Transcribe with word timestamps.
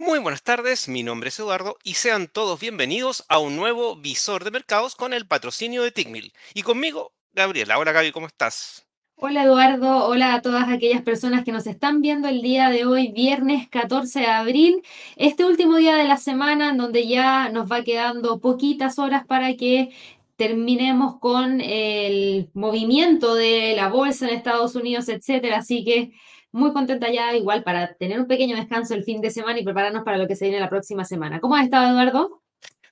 Muy 0.00 0.20
buenas 0.20 0.44
tardes, 0.44 0.88
mi 0.88 1.02
nombre 1.02 1.28
es 1.28 1.40
Eduardo 1.40 1.76
y 1.82 1.94
sean 1.94 2.28
todos 2.28 2.60
bienvenidos 2.60 3.24
a 3.28 3.40
un 3.40 3.56
nuevo 3.56 3.96
visor 3.96 4.44
de 4.44 4.52
mercados 4.52 4.94
con 4.94 5.12
el 5.12 5.26
patrocinio 5.26 5.82
de 5.82 5.90
Tickmill. 5.90 6.32
Y 6.54 6.62
conmigo, 6.62 7.10
Gabriela. 7.32 7.80
Hola 7.80 7.90
Gaby, 7.90 8.12
¿cómo 8.12 8.28
estás? 8.28 8.86
Hola 9.16 9.42
Eduardo, 9.42 10.06
hola 10.06 10.34
a 10.34 10.40
todas 10.40 10.68
aquellas 10.68 11.02
personas 11.02 11.44
que 11.44 11.50
nos 11.50 11.66
están 11.66 12.00
viendo 12.00 12.28
el 12.28 12.42
día 12.42 12.70
de 12.70 12.86
hoy, 12.86 13.10
viernes 13.10 13.68
14 13.68 14.20
de 14.20 14.26
abril, 14.26 14.82
este 15.16 15.44
último 15.44 15.78
día 15.78 15.96
de 15.96 16.04
la 16.04 16.16
semana 16.16 16.70
en 16.70 16.76
donde 16.76 17.08
ya 17.08 17.48
nos 17.48 17.70
va 17.70 17.82
quedando 17.82 18.38
poquitas 18.38 19.00
horas 19.00 19.26
para 19.26 19.56
que 19.56 19.90
terminemos 20.36 21.18
con 21.18 21.60
el 21.60 22.50
movimiento 22.54 23.34
de 23.34 23.74
la 23.74 23.88
bolsa 23.88 24.28
en 24.28 24.36
Estados 24.36 24.76
Unidos, 24.76 25.08
etcétera. 25.08 25.58
Así 25.58 25.84
que 25.84 26.12
muy 26.52 26.72
contenta 26.72 27.10
ya 27.10 27.34
igual 27.36 27.62
para 27.64 27.94
tener 27.94 28.20
un 28.20 28.26
pequeño 28.26 28.56
descanso 28.56 28.94
el 28.94 29.04
fin 29.04 29.20
de 29.20 29.30
semana 29.30 29.58
y 29.60 29.64
prepararnos 29.64 30.04
para 30.04 30.18
lo 30.18 30.26
que 30.28 30.36
se 30.36 30.46
viene 30.46 30.60
la 30.60 30.70
próxima 30.70 31.04
semana. 31.04 31.40
¿Cómo 31.40 31.54
has 31.56 31.64
estado, 31.64 31.90
Eduardo? 31.90 32.42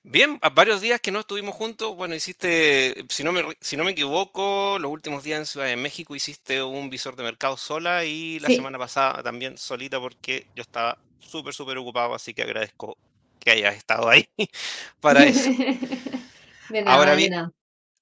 Bien, 0.03 0.39
varios 0.55 0.79
días 0.81 1.01
que 1.01 1.11
no 1.11 1.19
estuvimos 1.19 1.55
juntos. 1.55 1.95
Bueno, 1.95 2.15
hiciste, 2.15 3.05
si 3.09 3.23
no 3.23 3.31
me, 3.33 3.43
si 3.59 3.75
no 3.75 3.83
me 3.83 3.91
equivoco, 3.91 4.77
los 4.79 4.91
últimos 4.91 5.23
días 5.23 5.39
en 5.39 5.45
Ciudad 5.45 5.67
de 5.67 5.75
México 5.75 6.15
hiciste 6.15 6.63
un 6.63 6.89
visor 6.89 7.15
de 7.17 7.23
mercado 7.23 7.57
sola 7.57 8.05
y 8.05 8.39
la 8.39 8.49
Sí, 8.49 8.51
semana 8.51 8.77
pasada 8.79 9.21
también 9.23 9.57
solita 9.57 9.99
porque 9.99 10.47
yo 10.55 10.61
estaba 10.61 10.97
súper, 11.19 11.53
súper 11.53 11.77
ocupado, 11.77 12.15
así 12.15 12.33
que 12.33 12.43
agradezco 12.43 12.97
que 13.39 13.51
hayas 13.51 13.75
estado 13.75 14.07
ahí 14.09 14.29
para 15.01 15.25
eso. 15.25 15.51
de 16.69 16.81
Ahora 16.83 17.13
nada, 17.13 17.19
de 17.19 17.27
bien, 17.27 17.29
nada. 17.29 17.51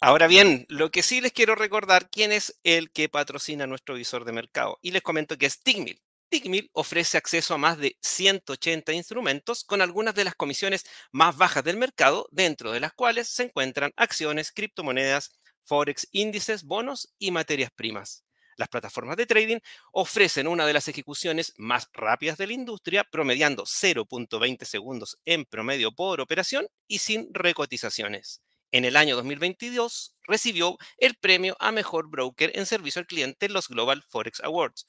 Ahora 0.01 0.27
bien, 0.27 0.65
lo 0.69 0.91
que 0.91 1.03
sí 1.03 1.21
les 1.21 1.31
quiero 1.31 1.55
recordar 1.55 2.09
quién 2.09 2.31
es 2.31 2.59
el 2.63 2.91
que 2.91 3.09
patrocina 3.09 3.67
nuestro 3.67 3.95
visor 3.95 4.25
de 4.25 4.31
mercado 4.31 4.77
y 4.81 4.91
les 4.91 5.01
comento 5.01 5.37
que 5.37 5.45
es 5.45 5.61
Tickmill. 5.61 6.01
Tickmill 6.29 6.69
ofrece 6.73 7.17
acceso 7.17 7.53
a 7.53 7.57
más 7.57 7.77
de 7.77 7.97
180 8.01 8.93
instrumentos 8.93 9.63
con 9.63 9.81
algunas 9.81 10.15
de 10.15 10.23
las 10.23 10.35
comisiones 10.35 10.83
más 11.11 11.37
bajas 11.37 11.63
del 11.63 11.77
mercado, 11.77 12.27
dentro 12.31 12.71
de 12.71 12.79
las 12.79 12.93
cuales 12.93 13.29
se 13.29 13.43
encuentran 13.43 13.93
acciones, 13.95 14.51
criptomonedas, 14.51 15.31
forex, 15.63 16.07
índices, 16.11 16.63
bonos 16.63 17.13
y 17.19 17.31
materias 17.31 17.71
primas. 17.75 18.23
Las 18.57 18.69
plataformas 18.69 19.17
de 19.17 19.25
trading 19.25 19.59
ofrecen 19.91 20.47
una 20.47 20.65
de 20.65 20.73
las 20.73 20.87
ejecuciones 20.87 21.53
más 21.57 21.89
rápidas 21.93 22.37
de 22.37 22.47
la 22.47 22.53
industria, 22.53 23.03
promediando 23.03 23.63
0.20 23.63 24.63
segundos 24.63 25.17
en 25.25 25.45
promedio 25.45 25.91
por 25.91 26.21
operación 26.21 26.67
y 26.87 26.99
sin 26.99 27.33
recotizaciones. 27.33 28.41
En 28.75 28.83
el 28.83 28.97
año 28.97 29.15
2022 29.15 30.15
recibió 30.27 30.77
el 30.97 31.15
premio 31.15 31.55
a 31.61 31.71
mejor 31.71 32.09
broker 32.09 32.51
en 32.55 32.65
servicio 32.65 32.99
al 32.99 33.07
cliente 33.07 33.45
en 33.45 33.53
los 33.53 33.69
Global 33.69 34.03
Forex 34.09 34.41
Awards. 34.41 34.85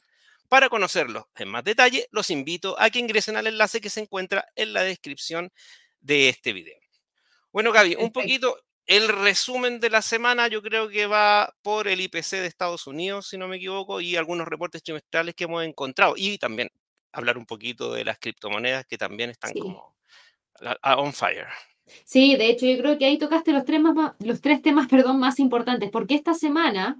Para 0.49 0.69
conocerlo 0.69 1.29
en 1.37 1.49
más 1.51 1.63
detalle, 1.63 2.09
los 2.11 2.31
invito 2.31 2.75
a 2.81 2.91
que 2.91 2.99
ingresen 2.99 3.37
al 3.37 3.47
enlace 3.47 3.81
que 3.81 3.89
se 3.89 4.01
encuentra 4.01 4.45
en 4.57 4.73
la 4.73 4.83
descripción 4.83 5.53
de 6.01 6.29
este 6.29 6.53
video. 6.53 6.77
Bueno, 7.53 7.71
Gaby, 7.71 7.95
un 7.95 8.11
poquito 8.11 8.59
el 8.87 9.07
resumen 9.07 9.79
de 9.79 9.91
la 9.91 10.03
semana, 10.03 10.49
yo 10.49 10.63
creo 10.63 10.89
que 10.89 11.07
va 11.07 11.55
por 11.63 11.87
el 11.87 12.01
IPC 12.01 12.41
de 12.41 12.47
Estados 12.47 12.89
Unidos, 12.89 13.29
si 13.29 13.39
no 13.39 13.47
me 13.47 13.59
equivoco, 13.59 14.01
y 14.01 14.17
algunos 14.17 14.49
reportes 14.49 14.83
trimestrales 14.83 15.37
que 15.37 15.45
hemos 15.45 15.65
encontrado. 15.65 16.15
Y 16.17 16.39
también 16.39 16.71
hablar 17.13 17.39
un 17.39 17.47
poquito 17.47 17.93
de 17.95 18.05
las 18.05 18.19
criptomonedas 18.19 18.85
que 18.85 18.99
también 18.99 19.31
están 19.31 19.53
Sí. 19.53 19.61
como 19.61 19.95
on 20.83 21.13
fire. 21.13 21.47
Sí, 22.05 22.37
de 22.37 22.51
hecho, 22.51 22.67
yo 22.67 22.79
creo 22.79 22.99
que 22.99 23.07
ahí 23.07 23.19
tocaste 23.19 23.53
los 23.53 23.65
tres, 23.65 23.81
más, 23.81 24.15
los 24.21 24.41
tres 24.41 24.63
temas, 24.63 24.89
perdón, 24.89 25.19
más 25.19 25.39
importantes, 25.39 25.91
porque 25.91 26.15
esta 26.15 26.35
semana 26.35 26.99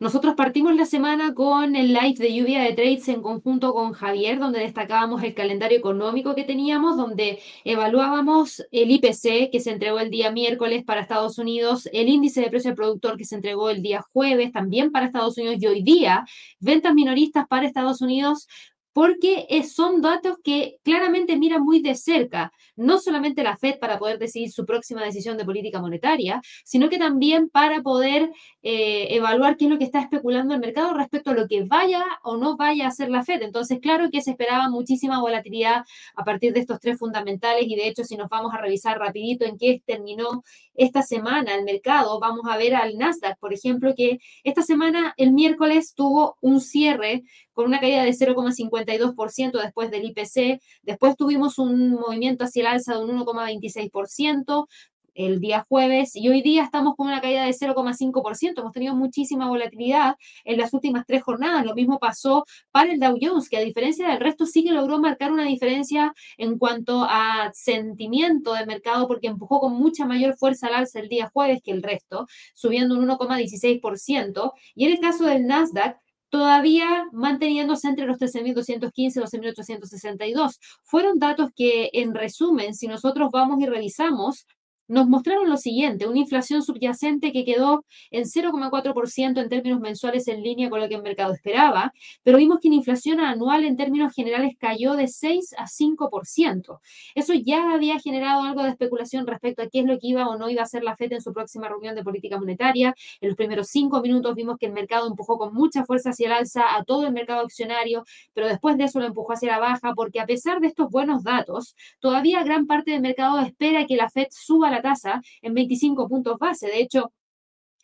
nosotros 0.00 0.34
partimos 0.34 0.74
la 0.74 0.86
semana 0.86 1.34
con 1.34 1.76
el 1.76 1.92
live 1.92 2.16
de 2.18 2.34
lluvia 2.34 2.62
de 2.62 2.72
trades 2.72 3.08
en 3.08 3.22
conjunto 3.22 3.72
con 3.72 3.92
Javier, 3.92 4.38
donde 4.38 4.58
destacábamos 4.58 5.22
el 5.22 5.34
calendario 5.34 5.78
económico 5.78 6.34
que 6.34 6.44
teníamos, 6.44 6.96
donde 6.96 7.38
evaluábamos 7.64 8.64
el 8.72 8.90
IPC 8.90 9.50
que 9.50 9.60
se 9.60 9.70
entregó 9.70 10.00
el 10.00 10.10
día 10.10 10.32
miércoles 10.32 10.84
para 10.84 11.00
Estados 11.00 11.38
Unidos, 11.38 11.88
el 11.92 12.08
índice 12.08 12.40
de 12.40 12.50
precio 12.50 12.70
al 12.70 12.76
productor 12.76 13.16
que 13.16 13.24
se 13.24 13.36
entregó 13.36 13.70
el 13.70 13.82
día 13.82 14.02
jueves 14.12 14.52
también 14.52 14.90
para 14.90 15.06
Estados 15.06 15.38
Unidos 15.38 15.56
y 15.60 15.66
hoy 15.66 15.82
día 15.82 16.24
ventas 16.58 16.92
minoristas 16.92 17.46
para 17.46 17.66
Estados 17.66 18.00
Unidos. 18.02 18.48
Porque 18.94 19.46
son 19.68 20.00
datos 20.00 20.38
que 20.42 20.78
claramente 20.82 21.36
miran 21.36 21.62
muy 21.62 21.82
de 21.82 21.94
cerca 21.94 22.50
no 22.76 22.98
solamente 22.98 23.42
la 23.42 23.56
Fed 23.56 23.78
para 23.78 23.98
poder 23.98 24.18
decidir 24.18 24.50
su 24.50 24.64
próxima 24.64 25.02
decisión 25.02 25.36
de 25.36 25.44
política 25.44 25.80
monetaria, 25.80 26.40
sino 26.64 26.88
que 26.88 26.98
también 26.98 27.48
para 27.48 27.82
poder 27.82 28.30
eh, 28.62 29.08
evaluar 29.10 29.56
qué 29.56 29.66
es 29.66 29.70
lo 29.70 29.78
que 29.78 29.84
está 29.84 30.00
especulando 30.00 30.54
el 30.54 30.60
mercado 30.60 30.94
respecto 30.94 31.30
a 31.30 31.34
lo 31.34 31.46
que 31.46 31.64
vaya 31.64 32.04
o 32.22 32.36
no 32.36 32.56
vaya 32.56 32.86
a 32.86 32.88
hacer 32.88 33.10
la 33.10 33.24
Fed. 33.24 33.42
Entonces, 33.42 33.78
claro 33.80 34.10
que 34.10 34.22
se 34.22 34.30
esperaba 34.30 34.68
muchísima 34.70 35.20
volatilidad 35.20 35.84
a 36.16 36.24
partir 36.24 36.52
de 36.52 36.60
estos 36.60 36.80
tres 36.80 36.98
fundamentales 36.98 37.64
y 37.66 37.76
de 37.76 37.88
hecho, 37.88 38.04
si 38.04 38.16
nos 38.16 38.28
vamos 38.28 38.52
a 38.54 38.58
revisar 38.58 38.98
rapidito 38.98 39.44
en 39.44 39.58
qué 39.58 39.82
terminó 39.84 40.42
esta 40.74 41.02
semana 41.02 41.54
el 41.54 41.64
mercado, 41.64 42.18
vamos 42.20 42.42
a 42.50 42.56
ver 42.56 42.74
al 42.74 42.96
Nasdaq, 42.96 43.38
por 43.38 43.52
ejemplo, 43.52 43.94
que 43.96 44.18
esta 44.42 44.62
semana, 44.62 45.14
el 45.16 45.32
miércoles, 45.32 45.94
tuvo 45.94 46.36
un 46.40 46.60
cierre 46.60 47.22
con 47.52 47.66
una 47.66 47.80
caída 47.80 48.02
de 48.02 48.12
0,52% 48.12 49.60
después 49.60 49.90
del 49.90 50.04
IPC, 50.04 50.60
Después 50.82 51.16
tuvimos 51.16 51.58
un 51.58 51.90
movimiento 51.92 52.44
hacia 52.44 52.62
el 52.62 52.66
alza 52.66 52.94
de 52.94 53.04
un 53.04 53.18
1,26% 53.18 54.66
el 55.14 55.40
día 55.40 55.64
jueves 55.68 56.16
y 56.16 56.28
hoy 56.28 56.42
día 56.42 56.64
estamos 56.64 56.94
con 56.96 57.06
una 57.06 57.20
caída 57.20 57.44
de 57.44 57.52
0,5%. 57.52 58.60
Hemos 58.60 58.72
tenido 58.72 58.94
muchísima 58.94 59.48
volatilidad 59.48 60.16
en 60.44 60.58
las 60.58 60.72
últimas 60.74 61.06
tres 61.06 61.22
jornadas. 61.22 61.64
Lo 61.64 61.74
mismo 61.74 61.98
pasó 61.98 62.44
para 62.70 62.92
el 62.92 63.00
Dow 63.00 63.16
Jones, 63.20 63.48
que 63.48 63.56
a 63.56 63.60
diferencia 63.60 64.08
del 64.08 64.20
resto 64.20 64.46
sí 64.46 64.64
que 64.64 64.72
logró 64.72 64.98
marcar 64.98 65.32
una 65.32 65.44
diferencia 65.44 66.12
en 66.36 66.58
cuanto 66.58 67.04
a 67.08 67.50
sentimiento 67.52 68.54
de 68.54 68.66
mercado 68.66 69.06
porque 69.08 69.28
empujó 69.28 69.60
con 69.60 69.72
mucha 69.74 70.06
mayor 70.06 70.36
fuerza 70.36 70.66
al 70.66 70.74
alza 70.74 71.00
el 71.00 71.08
día 71.08 71.30
jueves 71.32 71.60
que 71.62 71.70
el 71.70 71.82
resto, 71.82 72.26
subiendo 72.54 72.96
un 72.96 73.08
1,16%. 73.08 74.52
Y 74.74 74.86
en 74.86 74.92
el 74.92 75.00
caso 75.00 75.24
del 75.24 75.46
Nasdaq, 75.46 75.98
todavía 76.34 77.06
manteniéndose 77.12 77.86
entre 77.86 78.06
los 78.06 78.18
13.215 78.18 78.92
y 78.96 79.20
12.862. 79.20 80.58
Fueron 80.82 81.20
datos 81.20 81.50
que, 81.54 81.90
en 81.92 82.12
resumen, 82.12 82.74
si 82.74 82.88
nosotros 82.88 83.28
vamos 83.32 83.60
y 83.60 83.66
revisamos, 83.66 84.46
nos 84.88 85.08
mostraron 85.08 85.48
lo 85.48 85.56
siguiente, 85.56 86.06
una 86.06 86.18
inflación 86.18 86.62
subyacente 86.62 87.32
que 87.32 87.44
quedó 87.44 87.84
en 88.10 88.24
0,4% 88.24 89.40
en 89.40 89.48
términos 89.48 89.80
mensuales 89.80 90.28
en 90.28 90.42
línea 90.42 90.68
con 90.70 90.80
lo 90.80 90.88
que 90.88 90.94
el 90.94 91.02
mercado 91.02 91.32
esperaba, 91.32 91.92
pero 92.22 92.38
vimos 92.38 92.58
que 92.60 92.68
la 92.68 92.76
inflación 92.76 93.20
anual 93.20 93.64
en 93.64 93.76
términos 93.76 94.12
generales 94.14 94.54
cayó 94.58 94.94
de 94.94 95.08
6 95.08 95.54
a 95.56 95.66
5%. 95.66 96.80
Eso 97.14 97.32
ya 97.34 97.72
había 97.72 97.98
generado 97.98 98.42
algo 98.42 98.62
de 98.62 98.70
especulación 98.70 99.26
respecto 99.26 99.62
a 99.62 99.68
qué 99.68 99.80
es 99.80 99.86
lo 99.86 99.98
que 99.98 100.08
iba 100.08 100.28
o 100.28 100.36
no 100.36 100.50
iba 100.50 100.60
a 100.60 100.64
hacer 100.64 100.84
la 100.84 100.96
FED 100.96 101.14
en 101.14 101.22
su 101.22 101.32
próxima 101.32 101.68
reunión 101.68 101.94
de 101.94 102.02
política 102.02 102.38
monetaria. 102.38 102.94
En 103.20 103.28
los 103.28 103.36
primeros 103.36 103.68
cinco 103.68 104.00
minutos 104.02 104.34
vimos 104.34 104.58
que 104.58 104.66
el 104.66 104.72
mercado 104.72 105.08
empujó 105.08 105.38
con 105.38 105.54
mucha 105.54 105.84
fuerza 105.84 106.10
hacia 106.10 106.26
el 106.26 106.32
alza 106.32 106.76
a 106.76 106.84
todo 106.84 107.06
el 107.06 107.12
mercado 107.12 107.40
accionario, 107.40 108.04
pero 108.32 108.48
después 108.48 108.76
de 108.76 108.84
eso 108.84 109.00
lo 109.00 109.06
empujó 109.06 109.32
hacia 109.32 109.52
la 109.52 109.58
baja 109.58 109.94
porque 109.94 110.20
a 110.20 110.26
pesar 110.26 110.60
de 110.60 110.66
estos 110.66 110.90
buenos 110.90 111.24
datos, 111.24 111.74
todavía 112.00 112.42
gran 112.42 112.66
parte 112.66 112.90
del 112.90 113.00
mercado 113.00 113.38
espera 113.40 113.86
que 113.86 113.96
la 113.96 114.10
Fed 114.10 114.26
suba 114.30 114.73
la 114.74 114.82
tasa 114.82 115.22
en 115.42 115.54
25 115.54 116.08
puntos 116.08 116.38
base. 116.38 116.66
De 116.66 116.80
hecho, 116.80 117.12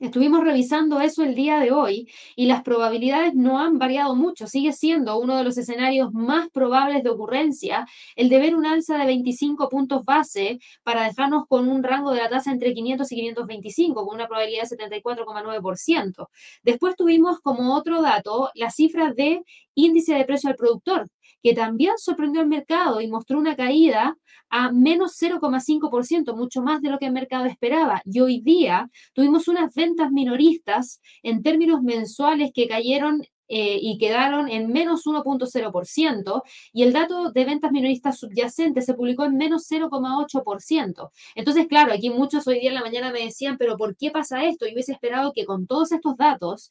Estuvimos 0.00 0.42
revisando 0.42 0.98
eso 1.02 1.22
el 1.22 1.34
día 1.34 1.58
de 1.60 1.72
hoy 1.72 2.08
y 2.34 2.46
las 2.46 2.62
probabilidades 2.62 3.34
no 3.34 3.58
han 3.58 3.78
variado 3.78 4.16
mucho. 4.16 4.46
Sigue 4.46 4.72
siendo 4.72 5.18
uno 5.18 5.36
de 5.36 5.44
los 5.44 5.58
escenarios 5.58 6.10
más 6.14 6.48
probables 6.48 7.02
de 7.02 7.10
ocurrencia 7.10 7.86
el 8.16 8.30
de 8.30 8.38
ver 8.38 8.56
un 8.56 8.64
alza 8.64 8.96
de 8.96 9.04
25 9.04 9.68
puntos 9.68 10.02
base 10.06 10.58
para 10.84 11.04
dejarnos 11.04 11.44
con 11.46 11.68
un 11.68 11.82
rango 11.82 12.12
de 12.12 12.22
la 12.22 12.30
tasa 12.30 12.50
entre 12.50 12.72
500 12.72 13.12
y 13.12 13.14
525, 13.14 14.06
con 14.06 14.14
una 14.14 14.26
probabilidad 14.26 14.62
de 14.62 14.76
74,9%. 14.78 16.28
Después 16.62 16.96
tuvimos 16.96 17.40
como 17.40 17.76
otro 17.76 18.00
dato 18.00 18.48
la 18.54 18.70
cifra 18.70 19.12
de 19.12 19.42
índice 19.74 20.14
de 20.14 20.24
precio 20.24 20.50
al 20.50 20.56
productor, 20.56 21.08
que 21.42 21.54
también 21.54 21.92
sorprendió 21.96 22.40
al 22.40 22.48
mercado 22.48 23.00
y 23.00 23.08
mostró 23.08 23.38
una 23.38 23.56
caída 23.56 24.16
a 24.50 24.72
menos 24.72 25.16
0,5%, 25.20 26.36
mucho 26.36 26.62
más 26.62 26.82
de 26.82 26.90
lo 26.90 26.98
que 26.98 27.06
el 27.06 27.12
mercado 27.12 27.46
esperaba. 27.46 28.02
Y 28.04 28.20
hoy 28.20 28.40
día 28.40 28.90
tuvimos 29.14 29.48
unas 29.48 29.72
ventas 29.74 30.10
minoristas 30.10 31.00
en 31.22 31.42
términos 31.42 31.82
mensuales 31.82 32.50
que 32.52 32.68
cayeron 32.68 33.22
eh, 33.52 33.78
y 33.82 33.98
quedaron 33.98 34.48
en 34.48 34.68
menos 34.68 35.06
1.0% 35.06 36.42
y 36.72 36.84
el 36.84 36.92
dato 36.92 37.32
de 37.32 37.44
ventas 37.44 37.72
minoristas 37.72 38.16
subyacentes 38.16 38.86
se 38.86 38.94
publicó 38.94 39.24
en 39.24 39.36
menos 39.36 39.68
0,8%. 39.68 41.10
Entonces, 41.34 41.66
claro, 41.66 41.92
aquí 41.92 42.10
muchos 42.10 42.46
hoy 42.46 42.60
día 42.60 42.68
en 42.68 42.76
la 42.76 42.82
mañana 42.82 43.10
me 43.10 43.24
decían, 43.24 43.56
pero 43.58 43.76
¿por 43.76 43.96
qué 43.96 44.12
pasa 44.12 44.44
esto? 44.44 44.66
Yo 44.66 44.74
hubiese 44.74 44.92
esperado 44.92 45.32
que 45.32 45.46
con 45.46 45.66
todos 45.66 45.90
estos 45.90 46.16
datos 46.16 46.70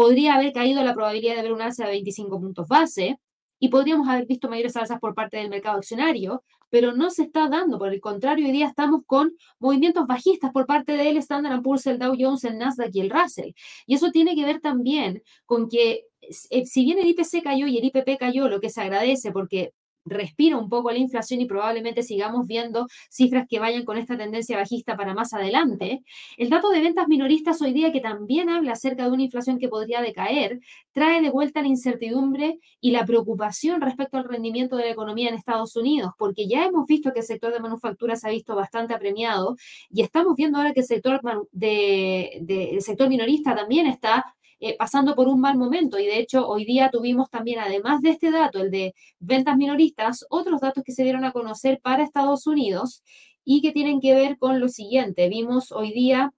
podría 0.00 0.36
haber 0.36 0.54
caído 0.54 0.82
la 0.82 0.94
probabilidad 0.94 1.36
de 1.36 1.42
ver 1.42 1.52
un 1.52 1.60
alza 1.60 1.84
de 1.84 1.90
25 1.90 2.40
puntos 2.40 2.66
base 2.66 3.18
y 3.58 3.68
podríamos 3.68 4.08
haber 4.08 4.24
visto 4.24 4.48
mayores 4.48 4.74
alzas 4.74 4.98
por 4.98 5.14
parte 5.14 5.36
del 5.36 5.50
mercado 5.50 5.76
accionario, 5.76 6.42
pero 6.70 6.92
no 6.92 7.10
se 7.10 7.24
está 7.24 7.50
dando. 7.50 7.78
Por 7.78 7.92
el 7.92 8.00
contrario, 8.00 8.46
hoy 8.46 8.52
día 8.52 8.66
estamos 8.66 9.02
con 9.04 9.36
movimientos 9.58 10.06
bajistas 10.06 10.52
por 10.52 10.64
parte 10.64 10.92
del 10.92 11.18
Standard 11.18 11.60
Poor's, 11.60 11.86
el 11.86 11.98
Dow 11.98 12.16
Jones, 12.18 12.44
el 12.44 12.56
Nasdaq 12.56 12.88
y 12.94 13.00
el 13.00 13.10
Russell. 13.10 13.52
Y 13.84 13.94
eso 13.94 14.10
tiene 14.10 14.34
que 14.34 14.46
ver 14.46 14.62
también 14.62 15.22
con 15.44 15.68
que, 15.68 16.06
eh, 16.22 16.64
si 16.64 16.82
bien 16.86 16.98
el 16.98 17.08
IPC 17.08 17.42
cayó 17.42 17.66
y 17.66 17.76
el 17.76 17.84
IPP 17.84 18.16
cayó, 18.18 18.48
lo 18.48 18.58
que 18.58 18.70
se 18.70 18.80
agradece 18.80 19.32
porque 19.32 19.74
respira 20.04 20.56
un 20.56 20.68
poco 20.68 20.90
la 20.90 20.98
inflación 20.98 21.40
y 21.40 21.46
probablemente 21.46 22.02
sigamos 22.02 22.46
viendo 22.46 22.86
cifras 23.08 23.46
que 23.48 23.58
vayan 23.58 23.84
con 23.84 23.98
esta 23.98 24.16
tendencia 24.16 24.56
bajista 24.56 24.96
para 24.96 25.14
más 25.14 25.32
adelante. 25.32 26.02
El 26.36 26.50
dato 26.50 26.70
de 26.70 26.80
ventas 26.80 27.08
minoristas 27.08 27.60
hoy 27.62 27.72
día, 27.72 27.92
que 27.92 28.00
también 28.00 28.48
habla 28.48 28.72
acerca 28.72 29.04
de 29.04 29.10
una 29.10 29.22
inflación 29.22 29.58
que 29.58 29.68
podría 29.68 30.00
decaer, 30.00 30.60
trae 30.92 31.20
de 31.20 31.30
vuelta 31.30 31.62
la 31.62 31.68
incertidumbre 31.68 32.58
y 32.80 32.90
la 32.90 33.04
preocupación 33.04 33.80
respecto 33.80 34.16
al 34.16 34.24
rendimiento 34.24 34.76
de 34.76 34.84
la 34.84 34.90
economía 34.90 35.28
en 35.28 35.34
Estados 35.34 35.76
Unidos, 35.76 36.12
porque 36.18 36.48
ya 36.48 36.64
hemos 36.64 36.86
visto 36.86 37.12
que 37.12 37.20
el 37.20 37.26
sector 37.26 37.52
de 37.52 37.60
manufactura 37.60 38.16
se 38.16 38.28
ha 38.28 38.30
visto 38.30 38.54
bastante 38.54 38.94
apremiado 38.94 39.56
y 39.90 40.02
estamos 40.02 40.36
viendo 40.36 40.58
ahora 40.58 40.72
que 40.72 40.80
el 40.80 40.86
sector, 40.86 41.20
de, 41.52 42.42
el 42.48 42.82
sector 42.82 43.08
minorista 43.08 43.54
también 43.54 43.86
está 43.86 44.34
eh, 44.60 44.76
pasando 44.78 45.14
por 45.14 45.28
un 45.28 45.40
mal 45.40 45.56
momento. 45.56 45.98
Y 45.98 46.06
de 46.06 46.18
hecho, 46.18 46.46
hoy 46.46 46.64
día 46.64 46.90
tuvimos 46.90 47.30
también, 47.30 47.60
además 47.60 48.02
de 48.02 48.10
este 48.10 48.30
dato, 48.30 48.60
el 48.60 48.70
de 48.70 48.94
ventas 49.18 49.56
minoristas, 49.56 50.26
otros 50.30 50.60
datos 50.60 50.84
que 50.84 50.92
se 50.92 51.02
dieron 51.02 51.24
a 51.24 51.32
conocer 51.32 51.80
para 51.82 52.04
Estados 52.04 52.46
Unidos 52.46 53.02
y 53.44 53.62
que 53.62 53.72
tienen 53.72 54.00
que 54.00 54.14
ver 54.14 54.38
con 54.38 54.60
lo 54.60 54.68
siguiente. 54.68 55.28
Vimos 55.28 55.72
hoy 55.72 55.92
día 55.92 56.32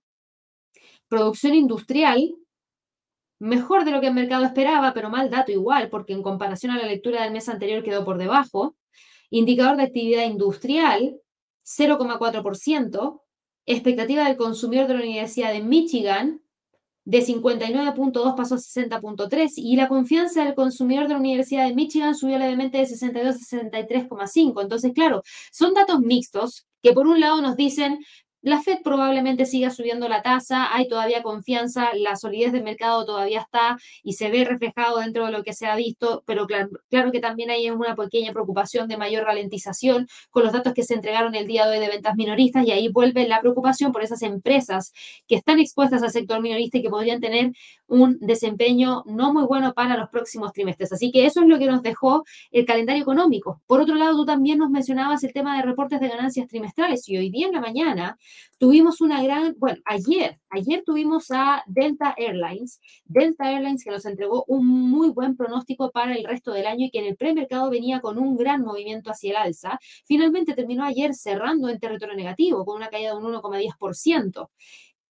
producción 1.09 1.55
industrial 1.55 2.35
mejor 3.43 3.85
de 3.85 3.91
lo 3.91 4.01
que 4.01 4.07
el 4.07 4.15
mercado 4.15 4.45
esperaba, 4.45 4.95
pero 4.95 5.11
mal 5.11 5.29
dato 5.29 5.51
igual, 5.51 5.91
porque 5.91 6.13
en 6.13 6.23
comparación 6.23 6.71
a 6.73 6.79
la 6.79 6.87
lectura 6.87 7.25
del 7.25 7.33
mes 7.33 7.49
anterior 7.49 7.83
quedó 7.83 8.05
por 8.05 8.17
debajo. 8.17 8.77
Indicador 9.31 9.77
de 9.79 9.83
actividad 9.83 10.27
industrial, 10.27 11.21
0,4%. 11.65 13.21
Expectativa 13.67 14.25
del 14.25 14.37
consumidor 14.37 14.87
de 14.87 14.95
la 14.95 15.01
Universidad 15.01 15.53
de 15.53 15.61
Michigan, 15.61 16.42
de 17.05 17.25
59.2 17.25 18.37
pasó 18.37 18.55
a 18.55 18.59
60.3 18.59 19.53
y 19.57 19.77
la 19.77 19.89
confianza 19.89 20.45
del 20.45 20.55
consumidor 20.55 21.05
de 21.05 21.15
la 21.15 21.21
Universidad 21.21 21.67
de 21.67 21.75
Michigan 21.75 22.15
subió 22.15 22.39
levemente 22.39 22.79
de 22.79 22.87
62 22.87 23.37
a 23.37 23.39
63.5. 23.39 24.63
Entonces, 24.63 24.93
claro, 24.93 25.23
son 25.51 25.75
datos 25.75 26.01
mixtos 26.01 26.67
que 26.83 26.93
por 26.93 27.07
un 27.07 27.21
lado 27.21 27.41
nos 27.43 27.57
dicen 27.57 27.99
la 28.43 28.61
Fed 28.61 28.79
probablemente 28.83 29.47
siga 29.47 29.71
subiendo 29.71 30.09
la 30.09 30.23
tasa, 30.23 30.75
hay 30.75 30.89
todavía 30.89 31.23
confianza, 31.23 31.95
la 31.95 32.17
solidez 32.17 32.53
del 32.53 32.65
mercado 32.65 33.05
todavía 33.05 33.41
está 33.41 33.79
y 34.03 34.15
se 34.15 34.31
ve 34.31 34.45
reflejado 34.45 34.99
dentro 34.99 35.27
de 35.27 35.33
lo 35.33 35.45
que 35.45 35.53
se 35.53 35.67
ha 35.67 35.77
visto, 35.77 36.25
pero 36.27 36.47
claro, 36.47 36.69
claro, 36.91 37.13
que 37.13 37.21
también 37.21 37.51
hay 37.51 37.71
una 37.71 37.95
pequeña 37.95 38.33
preocupación 38.33 38.89
de 38.89 38.97
mayor 38.97 39.25
ralentización 39.25 40.09
con 40.31 40.43
los 40.43 40.53
datos 40.53 40.75
que 40.75 40.83
se 40.83 40.95
entregaron 40.95 41.35
el 41.37 41.47
día 41.47 41.67
de 41.67 41.79
hoy 41.79 41.81
de 41.81 41.89
ventas 41.89 42.17
minoristas 42.17 42.67
y 42.67 42.73
ahí 42.73 42.89
vuelve 42.89 43.29
la 43.29 43.41
preocupación 43.41 43.93
por 43.93 44.03
esas 44.03 44.23
empresas 44.23 44.93
que 45.29 45.37
están 45.37 45.61
expuestas 45.61 46.03
al 46.03 46.11
sector 46.11 46.41
minorista 46.43 46.79
y 46.79 46.83
que 46.83 46.91
podrían 46.91 47.21
tener 47.21 47.53
un 47.87 48.19
desempeño 48.21 49.05
no 49.07 49.33
muy 49.33 49.45
bueno 49.45 49.73
para 49.75 49.97
los 49.97 50.09
próximos 50.09 50.53
trimestres. 50.53 50.93
Así 50.93 51.13
que 51.13 51.27
eso 51.27 51.43
es 51.43 51.47
lo 51.47 51.59
que 51.59 51.67
nos 51.67 51.83
dejó 51.83 52.25
el 52.51 52.65
calendario 52.65 53.03
económico. 53.03 53.61
Por 53.67 53.81
otro 53.81 53.95
lado, 53.95 54.17
tú 54.17 54.25
también 54.25 54.59
nos 54.59 54.71
mencionabas 54.71 55.23
el 55.25 55.33
tema 55.33 55.57
de 55.57 55.63
reportes 55.63 56.01
de 56.01 56.09
ganancias 56.09 56.49
trimestrales 56.49 57.09
y 57.09 57.19
hoy 57.19 57.31
día 57.31 57.47
en 57.47 57.53
la 57.53 57.61
mañana 57.61 58.19
Tuvimos 58.59 59.01
una 59.01 59.23
gran, 59.23 59.55
bueno, 59.59 59.81
ayer, 59.85 60.39
ayer 60.51 60.83
tuvimos 60.85 61.31
a 61.31 61.63
Delta 61.67 62.15
Airlines, 62.17 62.81
Delta 63.05 63.51
Airlines 63.51 63.85
que 63.85 63.91
nos 63.91 64.07
entregó 64.07 64.45
un 64.47 64.67
muy 64.67 65.11
buen 65.11 65.37
pronóstico 65.37 65.91
para 65.91 66.15
el 66.15 66.25
resto 66.25 66.53
del 66.53 66.67
año 66.67 66.87
y 66.87 66.91
que 66.91 67.01
en 67.01 67.07
el 67.07 67.17
premercado 67.17 67.71
venía 67.71 68.01
con 68.01 68.19
un 68.19 68.37
gran 68.37 68.63
movimiento 68.63 69.11
hacia 69.11 69.31
el 69.31 69.37
alza. 69.37 69.79
Finalmente 70.07 70.55
terminó 70.55 70.85
ayer 70.85 71.15
cerrando 71.15 71.69
en 71.69 71.79
territorio 71.79 72.15
negativo 72.17 72.65
con 72.65 72.77
una 72.77 72.89
caída 72.89 73.11
de 73.11 73.17
un 73.17 73.25
1,10%. 73.35 74.51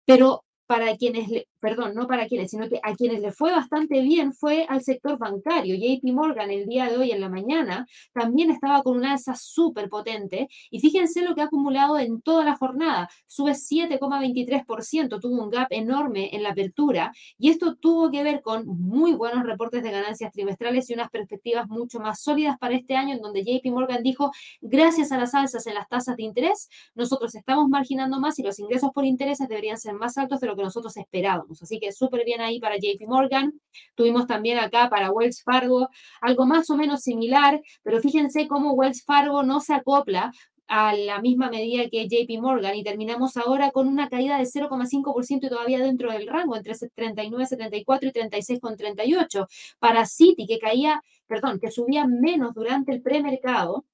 Pero 0.04 0.44
para 0.72 0.96
quienes, 0.96 1.28
perdón, 1.60 1.94
no 1.94 2.06
para 2.06 2.26
quienes, 2.26 2.50
sino 2.50 2.66
que 2.66 2.80
a 2.82 2.94
quienes 2.94 3.20
le 3.20 3.30
fue 3.30 3.52
bastante 3.52 4.00
bien 4.00 4.32
fue 4.32 4.64
al 4.70 4.80
sector 4.80 5.18
bancario. 5.18 5.74
JP 5.74 6.14
Morgan 6.14 6.50
el 6.50 6.64
día 6.64 6.88
de 6.88 6.96
hoy 6.96 7.10
en 7.10 7.20
la 7.20 7.28
mañana 7.28 7.86
también 8.14 8.50
estaba 8.50 8.82
con 8.82 8.96
una 8.96 9.12
alza 9.12 9.34
súper 9.34 9.90
potente 9.90 10.48
y 10.70 10.80
fíjense 10.80 11.20
lo 11.20 11.34
que 11.34 11.42
ha 11.42 11.44
acumulado 11.44 11.98
en 11.98 12.22
toda 12.22 12.46
la 12.46 12.56
jornada. 12.56 13.10
Sube 13.26 13.52
7,23%, 13.52 15.20
tuvo 15.20 15.42
un 15.42 15.50
gap 15.50 15.66
enorme 15.68 16.34
en 16.34 16.42
la 16.42 16.52
apertura 16.52 17.12
y 17.36 17.50
esto 17.50 17.74
tuvo 17.74 18.10
que 18.10 18.22
ver 18.22 18.40
con 18.40 18.66
muy 18.66 19.12
buenos 19.12 19.44
reportes 19.44 19.82
de 19.82 19.90
ganancias 19.90 20.32
trimestrales 20.32 20.88
y 20.88 20.94
unas 20.94 21.10
perspectivas 21.10 21.68
mucho 21.68 22.00
más 22.00 22.22
sólidas 22.22 22.56
para 22.58 22.74
este 22.74 22.96
año 22.96 23.14
en 23.14 23.20
donde 23.20 23.44
JP 23.44 23.66
Morgan 23.72 24.02
dijo, 24.02 24.30
gracias 24.62 25.12
a 25.12 25.18
las 25.18 25.34
alzas 25.34 25.66
en 25.66 25.74
las 25.74 25.86
tasas 25.86 26.16
de 26.16 26.22
interés, 26.22 26.70
nosotros 26.94 27.34
estamos 27.34 27.68
marginando 27.68 28.18
más 28.18 28.38
y 28.38 28.42
los 28.42 28.58
ingresos 28.58 28.90
por 28.94 29.04
intereses 29.04 29.48
deberían 29.48 29.76
ser 29.76 29.92
más 29.92 30.16
altos 30.16 30.40
de 30.40 30.46
lo 30.46 30.56
que 30.56 30.61
nosotros 30.62 30.96
esperábamos. 30.96 31.62
Así 31.62 31.78
que 31.78 31.92
súper 31.92 32.24
bien 32.24 32.40
ahí 32.40 32.60
para 32.60 32.76
JP 32.76 33.06
Morgan. 33.06 33.52
Tuvimos 33.94 34.26
también 34.26 34.58
acá 34.58 34.88
para 34.88 35.10
Wells 35.10 35.42
Fargo 35.42 35.88
algo 36.20 36.46
más 36.46 36.70
o 36.70 36.76
menos 36.76 37.02
similar, 37.02 37.60
pero 37.82 38.00
fíjense 38.00 38.46
cómo 38.48 38.72
Wells 38.72 39.04
Fargo 39.04 39.42
no 39.42 39.60
se 39.60 39.74
acopla 39.74 40.32
a 40.68 40.94
la 40.96 41.20
misma 41.20 41.50
medida 41.50 41.88
que 41.90 42.08
JP 42.08 42.40
Morgan 42.40 42.74
y 42.74 42.82
terminamos 42.82 43.36
ahora 43.36 43.70
con 43.72 43.88
una 43.88 44.08
caída 44.08 44.38
de 44.38 44.44
0,5% 44.44 45.46
y 45.46 45.48
todavía 45.50 45.80
dentro 45.80 46.10
del 46.10 46.26
rango 46.26 46.56
entre 46.56 46.72
39,74 46.72 47.98
y 48.02 48.12
36,38. 48.12 49.46
Para 49.78 50.06
Citi, 50.06 50.46
que 50.46 50.58
caía, 50.58 51.02
perdón, 51.26 51.60
que 51.60 51.70
subía 51.70 52.06
menos 52.06 52.54
durante 52.54 52.92
el 52.92 53.02
premercado, 53.02 53.84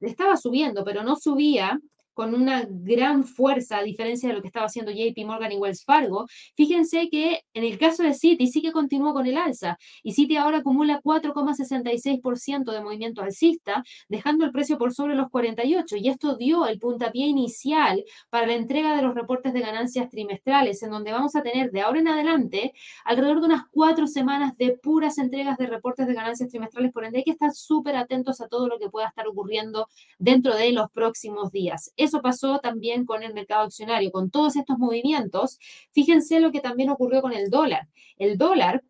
estaba 0.00 0.36
subiendo, 0.36 0.84
pero 0.84 1.04
no 1.04 1.14
subía 1.14 1.80
con 2.16 2.34
una 2.34 2.66
gran 2.66 3.24
fuerza, 3.24 3.76
a 3.76 3.82
diferencia 3.82 4.30
de 4.30 4.34
lo 4.34 4.40
que 4.40 4.48
estaba 4.48 4.64
haciendo 4.64 4.90
JP 4.90 5.18
Morgan 5.26 5.52
y 5.52 5.56
Wells 5.56 5.84
Fargo. 5.84 6.26
Fíjense 6.54 7.10
que 7.10 7.42
en 7.52 7.62
el 7.62 7.76
caso 7.76 8.02
de 8.02 8.14
Citi 8.14 8.46
sí 8.46 8.62
que 8.62 8.72
continuó 8.72 9.12
con 9.12 9.26
el 9.26 9.36
alza 9.36 9.76
y 10.02 10.14
Citi 10.14 10.38
ahora 10.38 10.58
acumula 10.58 11.02
4,66% 11.02 12.72
de 12.72 12.80
movimiento 12.80 13.20
alcista, 13.20 13.84
dejando 14.08 14.46
el 14.46 14.50
precio 14.50 14.78
por 14.78 14.94
sobre 14.94 15.14
los 15.14 15.28
48 15.28 15.96
y 15.98 16.08
esto 16.08 16.36
dio 16.36 16.66
el 16.66 16.78
puntapié 16.78 17.26
inicial 17.26 18.02
para 18.30 18.46
la 18.46 18.54
entrega 18.54 18.96
de 18.96 19.02
los 19.02 19.14
reportes 19.14 19.52
de 19.52 19.60
ganancias 19.60 20.08
trimestrales, 20.08 20.82
en 20.82 20.92
donde 20.92 21.12
vamos 21.12 21.36
a 21.36 21.42
tener 21.42 21.70
de 21.70 21.82
ahora 21.82 22.00
en 22.00 22.08
adelante 22.08 22.72
alrededor 23.04 23.40
de 23.40 23.46
unas 23.48 23.64
cuatro 23.70 24.06
semanas 24.06 24.56
de 24.56 24.78
puras 24.82 25.18
entregas 25.18 25.58
de 25.58 25.66
reportes 25.66 26.06
de 26.06 26.14
ganancias 26.14 26.48
trimestrales, 26.48 26.92
por 26.92 27.04
ende 27.04 27.18
hay 27.18 27.24
que 27.24 27.32
estar 27.32 27.52
súper 27.52 27.94
atentos 27.94 28.40
a 28.40 28.48
todo 28.48 28.68
lo 28.68 28.78
que 28.78 28.88
pueda 28.88 29.08
estar 29.08 29.28
ocurriendo 29.28 29.86
dentro 30.18 30.54
de 30.54 30.72
los 30.72 30.90
próximos 30.90 31.52
días. 31.52 31.92
Eso 32.06 32.22
pasó 32.22 32.60
también 32.60 33.04
con 33.04 33.24
el 33.24 33.34
mercado 33.34 33.64
accionario, 33.64 34.12
con 34.12 34.30
todos 34.30 34.54
estos 34.54 34.78
movimientos. 34.78 35.58
Fíjense 35.92 36.38
lo 36.38 36.52
que 36.52 36.60
también 36.60 36.88
ocurrió 36.88 37.20
con 37.20 37.32
el 37.32 37.50
dólar. 37.50 37.88
El 38.16 38.38
dólar 38.38 38.84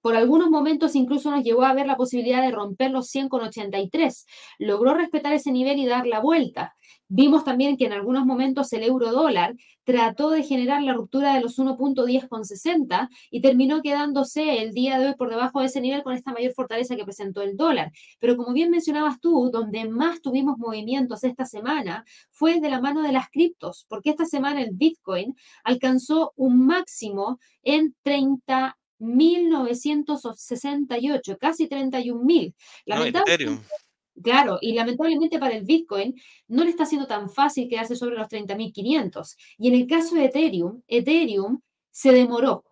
por 0.00 0.16
algunos 0.16 0.50
momentos 0.50 0.94
incluso 0.94 1.30
nos 1.30 1.44
llevó 1.44 1.64
a 1.64 1.74
ver 1.74 1.86
la 1.86 1.96
posibilidad 1.96 2.42
de 2.42 2.50
romper 2.50 2.90
los 2.90 3.14
100,83. 3.14 4.26
Logró 4.58 4.94
respetar 4.94 5.32
ese 5.32 5.52
nivel 5.52 5.78
y 5.78 5.86
dar 5.86 6.06
la 6.06 6.20
vuelta. 6.20 6.74
Vimos 7.08 7.44
también 7.44 7.76
que 7.76 7.86
en 7.86 7.92
algunos 7.92 8.24
momentos 8.24 8.72
el 8.72 8.84
euro 8.84 9.10
dólar 9.10 9.56
trató 9.84 10.30
de 10.30 10.44
generar 10.44 10.82
la 10.82 10.92
ruptura 10.92 11.34
de 11.34 11.40
los 11.40 11.58
1.10,60 11.58 13.08
y 13.30 13.40
terminó 13.40 13.82
quedándose 13.82 14.62
el 14.62 14.72
día 14.72 14.98
de 14.98 15.08
hoy 15.08 15.14
por 15.16 15.28
debajo 15.28 15.60
de 15.60 15.66
ese 15.66 15.80
nivel 15.80 16.04
con 16.04 16.14
esta 16.14 16.32
mayor 16.32 16.52
fortaleza 16.52 16.94
que 16.94 17.04
presentó 17.04 17.42
el 17.42 17.56
dólar. 17.56 17.90
Pero 18.20 18.36
como 18.36 18.52
bien 18.52 18.70
mencionabas 18.70 19.20
tú, 19.20 19.50
donde 19.52 19.88
más 19.88 20.20
tuvimos 20.22 20.56
movimientos 20.58 21.24
esta 21.24 21.44
semana 21.44 22.04
fue 22.30 22.60
de 22.60 22.70
la 22.70 22.80
mano 22.80 23.02
de 23.02 23.12
las 23.12 23.28
criptos, 23.28 23.86
porque 23.88 24.10
esta 24.10 24.24
semana 24.24 24.62
el 24.62 24.70
Bitcoin 24.72 25.34
alcanzó 25.64 26.32
un 26.36 26.64
máximo 26.64 27.40
en 27.62 27.96
30 28.02 28.76
1968, 29.00 31.38
casi 31.38 31.66
31 31.66 32.24
mil. 32.24 32.54
Lamentablemente, 32.86 33.64
Claro, 34.22 34.58
y 34.60 34.74
lamentablemente 34.74 35.38
para 35.38 35.54
el 35.54 35.64
Bitcoin 35.64 36.14
no 36.48 36.64
le 36.64 36.70
está 36.70 36.84
siendo 36.84 37.06
tan 37.06 37.30
fácil 37.30 37.68
quedarse 37.68 37.96
sobre 37.96 38.16
los 38.16 38.28
30.500. 38.28 39.36
Y 39.58 39.68
en 39.68 39.74
el 39.74 39.86
caso 39.86 40.14
de 40.14 40.26
Ethereum, 40.26 40.82
Ethereum 40.88 41.60
se 41.90 42.12
demoró 42.12 42.64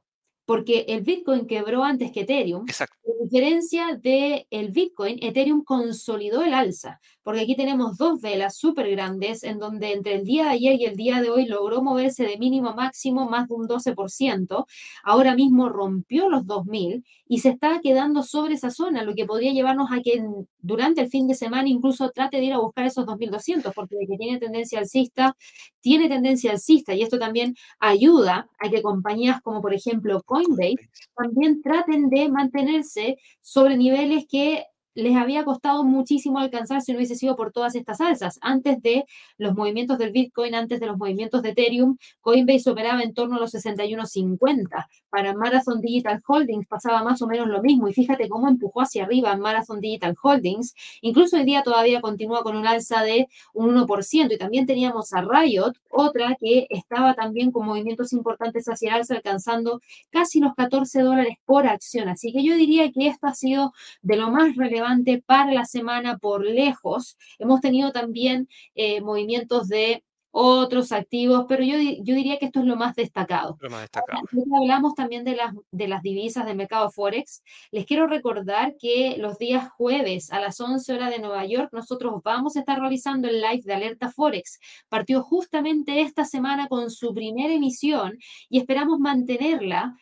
porque 0.45 0.87
el 0.89 1.03
Bitcoin 1.03 1.47
quebró 1.47 1.85
antes 1.85 2.13
que 2.13 2.21
Ethereum. 2.21 2.65
Exacto. 2.67 2.97
A 3.29 3.31
diferencia 3.31 3.95
del 4.01 4.47
el 4.49 4.71
Bitcoin, 4.71 5.19
Ethereum 5.21 5.63
consolidó 5.63 6.43
el 6.43 6.55
alza, 6.55 6.99
porque 7.23 7.43
aquí 7.43 7.55
tenemos 7.57 7.99
dos 7.99 8.23
velas 8.23 8.57
súper 8.57 8.91
grandes 8.91 9.43
en 9.43 9.59
donde 9.59 9.93
entre 9.93 10.15
el 10.15 10.25
día 10.25 10.45
de 10.45 10.51
ayer 10.53 10.81
y 10.81 10.87
el 10.87 10.97
día 10.97 11.21
de 11.21 11.29
hoy 11.29 11.45
logró 11.45 11.83
moverse 11.83 12.25
de 12.25 12.39
mínimo 12.39 12.71
a 12.71 12.75
máximo 12.75 13.29
más 13.29 13.47
de 13.49 13.55
un 13.55 13.69
12%. 13.69 14.65
Ahora 15.05 15.35
mismo 15.35 15.69
rompió 15.69 16.31
los 16.31 16.47
2.000 16.47 17.05
y 17.29 17.41
se 17.41 17.51
está 17.51 17.81
quedando 17.83 18.23
sobre 18.23 18.55
esa 18.55 18.71
zona, 18.71 19.03
lo 19.03 19.15
que 19.15 19.27
podría 19.27 19.53
llevarnos 19.53 19.91
a 19.93 20.01
que 20.01 20.25
durante 20.61 21.03
el 21.03 21.11
fin 21.11 21.27
de 21.29 21.35
semana 21.35 21.69
incluso 21.69 22.11
trate 22.11 22.39
de 22.39 22.45
ir 22.45 22.53
a 22.55 22.59
buscar 22.61 22.87
esos 22.87 23.05
2.200, 23.05 23.75
porque 23.75 23.97
de 23.97 24.07
que 24.07 24.17
tiene 24.17 24.39
tendencia 24.39 24.79
alcista, 24.79 25.37
tiene 25.83 26.09
tendencia 26.09 26.53
alcista 26.53 26.95
y 26.95 27.03
esto 27.03 27.19
también 27.19 27.55
ayuda 27.79 28.49
a 28.59 28.71
que 28.71 28.81
compañías 28.81 29.43
como 29.43 29.61
por 29.61 29.75
ejemplo 29.75 30.23
Coinbase 30.25 30.89
también 31.15 31.61
traten 31.63 32.09
de 32.09 32.31
mantenerse 32.31 33.18
sobre 33.41 33.77
niveles 33.77 34.25
que 34.29 34.65
les 34.99 35.17
había 35.17 35.45
costado 35.45 35.85
muchísimo 35.85 36.41
alcanzar 36.41 36.83
si 36.83 36.91
no 36.91 36.99
hubiese 36.99 37.15
sido 37.15 37.37
por 37.37 37.53
todas 37.53 37.77
estas 37.77 38.01
alzas. 38.01 38.37
Antes 38.43 38.83
de 38.83 39.05
los 39.37 39.55
movimientos 39.55 39.97
del 39.97 40.11
Bitcoin, 40.11 40.57
antes 40.57 40.81
de 40.81 40.87
los 40.87 40.99
movimientos 40.99 41.41
de 41.43 41.51
Ethereum, 41.51 41.97
Coinbase 42.21 42.69
operaba 42.69 43.03
en 43.03 43.15
torno 43.15 43.37
a 43.37 43.39
los 43.39 43.55
61.50. 43.55 44.89
Para 45.09 45.35
Marathon 45.35 45.81
Digital 45.81 46.21
Holdings 46.27 46.67
pasaba 46.67 47.05
más 47.05 47.23
o 47.23 47.29
menos 47.29 47.47
lo 47.47 47.63
mismo 47.63 47.89
y 47.89 47.93
fíjate 47.93 48.29
cómo 48.29 48.49
empujó 48.49 48.81
hacia 48.81 49.05
arriba 49.05 49.37
Marathon 49.37 49.81
Digital 49.81 50.17
Holdings. 50.21 50.75
Incluso 51.01 51.37
hoy 51.37 51.45
día 51.45 51.63
todavía 51.63 52.01
continúa 52.01 52.43
con 52.43 52.57
un 52.57 52.67
alza 52.67 53.03
de 53.03 53.29
un 53.55 53.77
1% 53.77 54.33
y 54.33 54.37
también 54.37 54.67
teníamos 54.67 55.13
a 55.13 55.23
Riot, 55.23 55.75
otra 55.91 56.37
que 56.41 56.67
estaba 56.71 57.15
también 57.15 57.53
con 57.53 57.67
movimientos 57.67 58.13
importantes 58.13 58.67
hacia 58.67 58.91
el 58.91 58.95
alza, 58.97 59.15
alcanzando 59.15 59.81
casi 60.11 60.41
los 60.41 60.55
14 60.57 61.03
dólares 61.03 61.37
por 61.45 61.69
acción. 61.69 62.09
Así 62.09 62.33
que 62.33 62.43
yo 62.43 62.57
diría 62.57 62.91
que 62.91 63.07
esto 63.07 63.29
ha 63.29 63.35
sido 63.35 63.73
de 64.03 64.17
lo 64.17 64.33
más 64.33 64.57
relevante 64.57 64.88
para 65.27 65.53
la 65.53 65.65
semana 65.65 66.19
por 66.19 66.45
lejos. 66.45 67.17
Hemos 67.39 67.61
tenido 67.61 67.93
también 67.93 68.49
eh, 68.75 69.01
movimientos 69.01 69.69
de 69.69 70.05
otros 70.41 70.93
activos, 70.93 71.47
pero 71.49 71.65
yo, 71.65 71.77
yo 71.79 72.15
diría 72.15 72.39
que 72.39 72.47
esto 72.47 72.61
es 72.61 72.67
lo 72.67 72.77
más 72.77 72.95
destacado. 72.95 73.59
Lo 73.61 73.71
más 73.71 73.81
destacado. 73.83 74.23
hablamos 74.61 74.95
también 74.95 75.25
de 75.25 75.35
las, 75.35 75.53
de 75.73 75.89
las 75.89 76.01
divisas 76.01 76.47
del 76.47 76.57
mercado 76.57 76.91
Forex. 76.91 77.43
Les 77.73 77.85
quiero 77.87 78.07
recordar 78.07 78.77
que 78.79 79.17
los 79.19 79.39
días 79.39 79.69
jueves 79.71 80.31
a 80.31 80.39
las 80.39 80.61
11 80.61 80.93
horas 80.93 81.11
de 81.11 81.19
Nueva 81.19 81.45
York, 81.45 81.71
nosotros 81.73 82.23
vamos 82.23 82.57
a 82.57 82.61
estar 82.61 82.79
realizando 82.79 83.27
el 83.29 83.41
live 83.41 83.63
de 83.65 83.75
Alerta 83.75 84.13
Forex. 84.13 84.61
Partió 84.89 85.23
justamente 85.23 86.03
esta 86.03 86.25
semana 86.25 86.69
con 86.69 86.91
su 86.91 87.13
primera 87.13 87.53
emisión 87.53 88.17
y 88.49 88.59
esperamos 88.59 89.01
mantenerla 89.01 89.97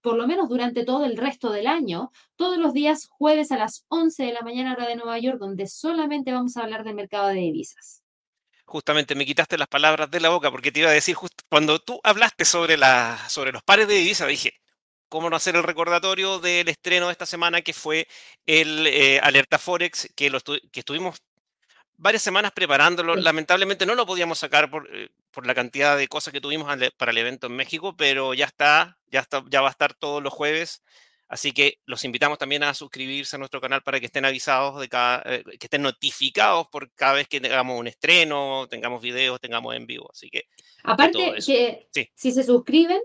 por 0.00 0.16
lo 0.16 0.26
menos 0.26 0.48
durante 0.48 0.84
todo 0.84 1.04
el 1.04 1.16
resto 1.16 1.50
del 1.50 1.66
año, 1.66 2.10
todos 2.36 2.58
los 2.58 2.72
días 2.72 3.08
jueves 3.08 3.52
a 3.52 3.58
las 3.58 3.84
11 3.88 4.24
de 4.24 4.32
la 4.32 4.42
mañana 4.42 4.72
hora 4.72 4.86
de 4.86 4.96
Nueva 4.96 5.18
York, 5.18 5.38
donde 5.38 5.66
solamente 5.66 6.32
vamos 6.32 6.56
a 6.56 6.62
hablar 6.62 6.84
del 6.84 6.94
mercado 6.94 7.28
de 7.28 7.34
divisas 7.34 8.03
justamente 8.64 9.14
me 9.14 9.26
quitaste 9.26 9.58
las 9.58 9.68
palabras 9.68 10.10
de 10.10 10.20
la 10.20 10.30
boca 10.30 10.50
porque 10.50 10.72
te 10.72 10.80
iba 10.80 10.90
a 10.90 10.92
decir, 10.92 11.16
cuando 11.48 11.78
tú 11.78 12.00
hablaste 12.02 12.44
sobre, 12.44 12.76
la, 12.76 13.18
sobre 13.28 13.52
los 13.52 13.62
pares 13.62 13.88
de 13.88 13.94
divisas, 13.94 14.28
dije, 14.28 14.54
¿cómo 15.08 15.30
no 15.30 15.36
hacer 15.36 15.56
el 15.56 15.62
recordatorio 15.62 16.38
del 16.40 16.68
estreno 16.68 17.06
de 17.06 17.12
esta 17.12 17.26
semana 17.26 17.62
que 17.62 17.72
fue 17.72 18.08
el 18.46 18.86
eh, 18.86 19.20
Alerta 19.22 19.58
Forex, 19.58 20.10
que, 20.16 20.30
lo 20.30 20.40
que 20.40 20.80
estuvimos 20.80 21.20
varias 21.96 22.22
semanas 22.22 22.52
preparándolo. 22.52 23.16
Lamentablemente 23.16 23.86
no 23.86 23.94
lo 23.94 24.06
podíamos 24.06 24.38
sacar 24.38 24.70
por, 24.70 24.88
eh, 24.92 25.10
por, 25.30 25.46
la 25.46 25.54
cantidad 25.54 25.96
de 25.96 26.08
cosas 26.08 26.32
que 26.32 26.40
tuvimos 26.40 26.68
para 26.96 27.12
el 27.12 27.18
evento 27.18 27.46
en 27.46 27.56
México, 27.56 27.96
pero 27.96 28.34
ya 28.34 28.46
está, 28.46 28.98
ya 29.10 29.20
está, 29.20 29.44
ya 29.48 29.60
va 29.60 29.68
a 29.68 29.70
estar 29.70 29.94
todos 29.94 30.22
los 30.22 30.32
jueves 30.32 30.82
Así 31.28 31.52
que 31.52 31.78
los 31.86 32.04
invitamos 32.04 32.38
también 32.38 32.62
a 32.62 32.74
suscribirse 32.74 33.36
a 33.36 33.38
nuestro 33.38 33.60
canal 33.60 33.82
para 33.82 33.98
que 33.98 34.06
estén 34.06 34.24
avisados 34.24 34.80
de 34.80 34.88
cada, 34.88 35.22
eh, 35.24 35.42
que 35.58 35.66
estén 35.66 35.82
notificados 35.82 36.68
por 36.68 36.92
cada 36.92 37.14
vez 37.14 37.28
que 37.28 37.40
tengamos 37.40 37.78
un 37.78 37.86
estreno, 37.86 38.66
tengamos 38.68 39.00
videos, 39.00 39.40
tengamos 39.40 39.74
en 39.74 39.86
vivo. 39.86 40.08
Así 40.12 40.28
que. 40.30 40.44
Aparte 40.82 41.34
que 41.44 42.10
si 42.14 42.32
se 42.32 42.44
suscriben, 42.44 43.00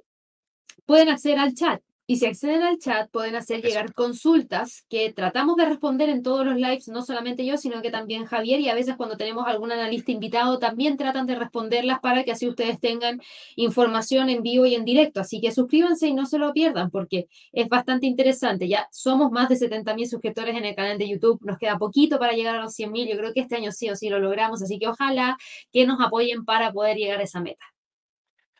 pueden 0.85 1.09
acceder 1.09 1.39
al 1.39 1.53
chat. 1.53 1.81
Y 2.09 2.17
si 2.17 2.25
acceden 2.25 2.63
al 2.63 2.79
chat, 2.79 3.07
pueden 3.11 3.35
hacer 3.35 3.61
llegar 3.61 3.93
consultas 3.93 4.83
que 4.89 5.13
tratamos 5.13 5.55
de 5.57 5.65
responder 5.65 6.09
en 6.09 6.23
todos 6.23 6.43
los 6.43 6.55
lives, 6.55 6.87
no 6.87 7.03
solamente 7.03 7.45
yo, 7.45 7.55
sino 7.55 7.83
que 7.83 7.91
también 7.91 8.25
Javier. 8.25 8.59
Y 8.61 8.67
a 8.67 8.73
veces 8.73 8.95
cuando 8.97 9.15
tenemos 9.15 9.45
algún 9.45 9.71
analista 9.71 10.11
invitado, 10.11 10.57
también 10.57 10.97
tratan 10.97 11.27
de 11.27 11.35
responderlas 11.35 11.99
para 11.99 12.23
que 12.23 12.31
así 12.31 12.47
ustedes 12.47 12.79
tengan 12.79 13.21
información 13.55 14.31
en 14.31 14.41
vivo 14.41 14.65
y 14.65 14.73
en 14.73 14.85
directo. 14.85 15.21
Así 15.21 15.39
que 15.39 15.51
suscríbanse 15.51 16.07
y 16.07 16.15
no 16.15 16.25
se 16.25 16.39
lo 16.39 16.51
pierdan 16.51 16.89
porque 16.89 17.27
es 17.51 17.69
bastante 17.69 18.07
interesante. 18.07 18.67
Ya 18.67 18.87
somos 18.91 19.31
más 19.31 19.47
de 19.47 19.57
70 19.57 19.93
mil 19.93 20.09
suscriptores 20.09 20.57
en 20.57 20.65
el 20.65 20.73
canal 20.73 20.97
de 20.97 21.07
YouTube. 21.07 21.39
Nos 21.43 21.59
queda 21.59 21.77
poquito 21.77 22.17
para 22.17 22.33
llegar 22.33 22.55
a 22.55 22.61
los 22.63 22.73
100 22.73 22.91
mil. 22.91 23.07
Yo 23.07 23.17
creo 23.17 23.33
que 23.35 23.41
este 23.41 23.55
año 23.55 23.71
sí 23.71 23.87
o 23.87 23.95
sí 23.95 24.09
lo 24.09 24.17
logramos. 24.17 24.63
Así 24.63 24.79
que 24.79 24.87
ojalá 24.87 25.37
que 25.71 25.85
nos 25.85 26.01
apoyen 26.01 26.43
para 26.43 26.73
poder 26.73 26.97
llegar 26.97 27.19
a 27.19 27.23
esa 27.25 27.39
meta. 27.39 27.65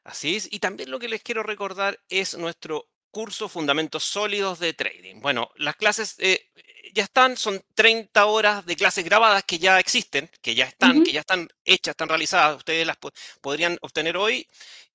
Así 0.03 0.35
es. 0.35 0.47
Y 0.53 0.59
también 0.59 0.91
lo 0.91 0.99
que 0.99 1.09
les 1.09 1.23
quiero 1.23 1.41
recordar 1.41 1.97
es 2.09 2.37
nuestro 2.37 2.87
curso 3.11 3.49
Fundamentos 3.49 4.03
Sólidos 4.03 4.59
de 4.59 4.73
Trading. 4.73 5.21
Bueno, 5.21 5.51
las 5.55 5.75
clases 5.75 6.15
eh, 6.19 6.49
ya 6.93 7.03
están, 7.03 7.37
son 7.37 7.61
30 7.75 8.25
horas 8.25 8.65
de 8.65 8.75
clases 8.75 9.05
grabadas 9.05 9.43
que 9.43 9.59
ya 9.59 9.79
existen, 9.79 10.29
que 10.41 10.55
ya 10.55 10.65
están, 10.65 11.03
que 11.03 11.11
ya 11.11 11.21
están 11.21 11.49
hechas, 11.63 11.93
están 11.93 12.09
realizadas. 12.09 12.57
Ustedes 12.57 12.85
las 12.85 12.97
podrían 13.41 13.77
obtener 13.81 14.17
hoy 14.17 14.47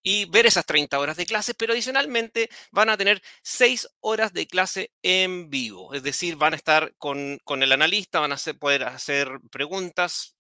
y 0.02 0.26
ver 0.26 0.46
esas 0.46 0.66
30 0.66 0.98
horas 0.98 1.16
de 1.16 1.26
clases, 1.26 1.54
pero 1.58 1.72
adicionalmente 1.72 2.50
van 2.70 2.90
a 2.90 2.96
tener 2.96 3.22
6 3.42 3.88
horas 4.00 4.32
de 4.32 4.46
clase 4.46 4.92
en 5.02 5.48
vivo, 5.48 5.94
es 5.94 6.02
decir, 6.02 6.36
van 6.36 6.52
a 6.52 6.56
estar 6.56 6.94
con, 6.98 7.40
con 7.42 7.62
el 7.62 7.72
analista, 7.72 8.20
van 8.20 8.32
a 8.32 8.36
poder 8.58 8.84
hacer 8.84 9.40
preguntas 9.50 10.33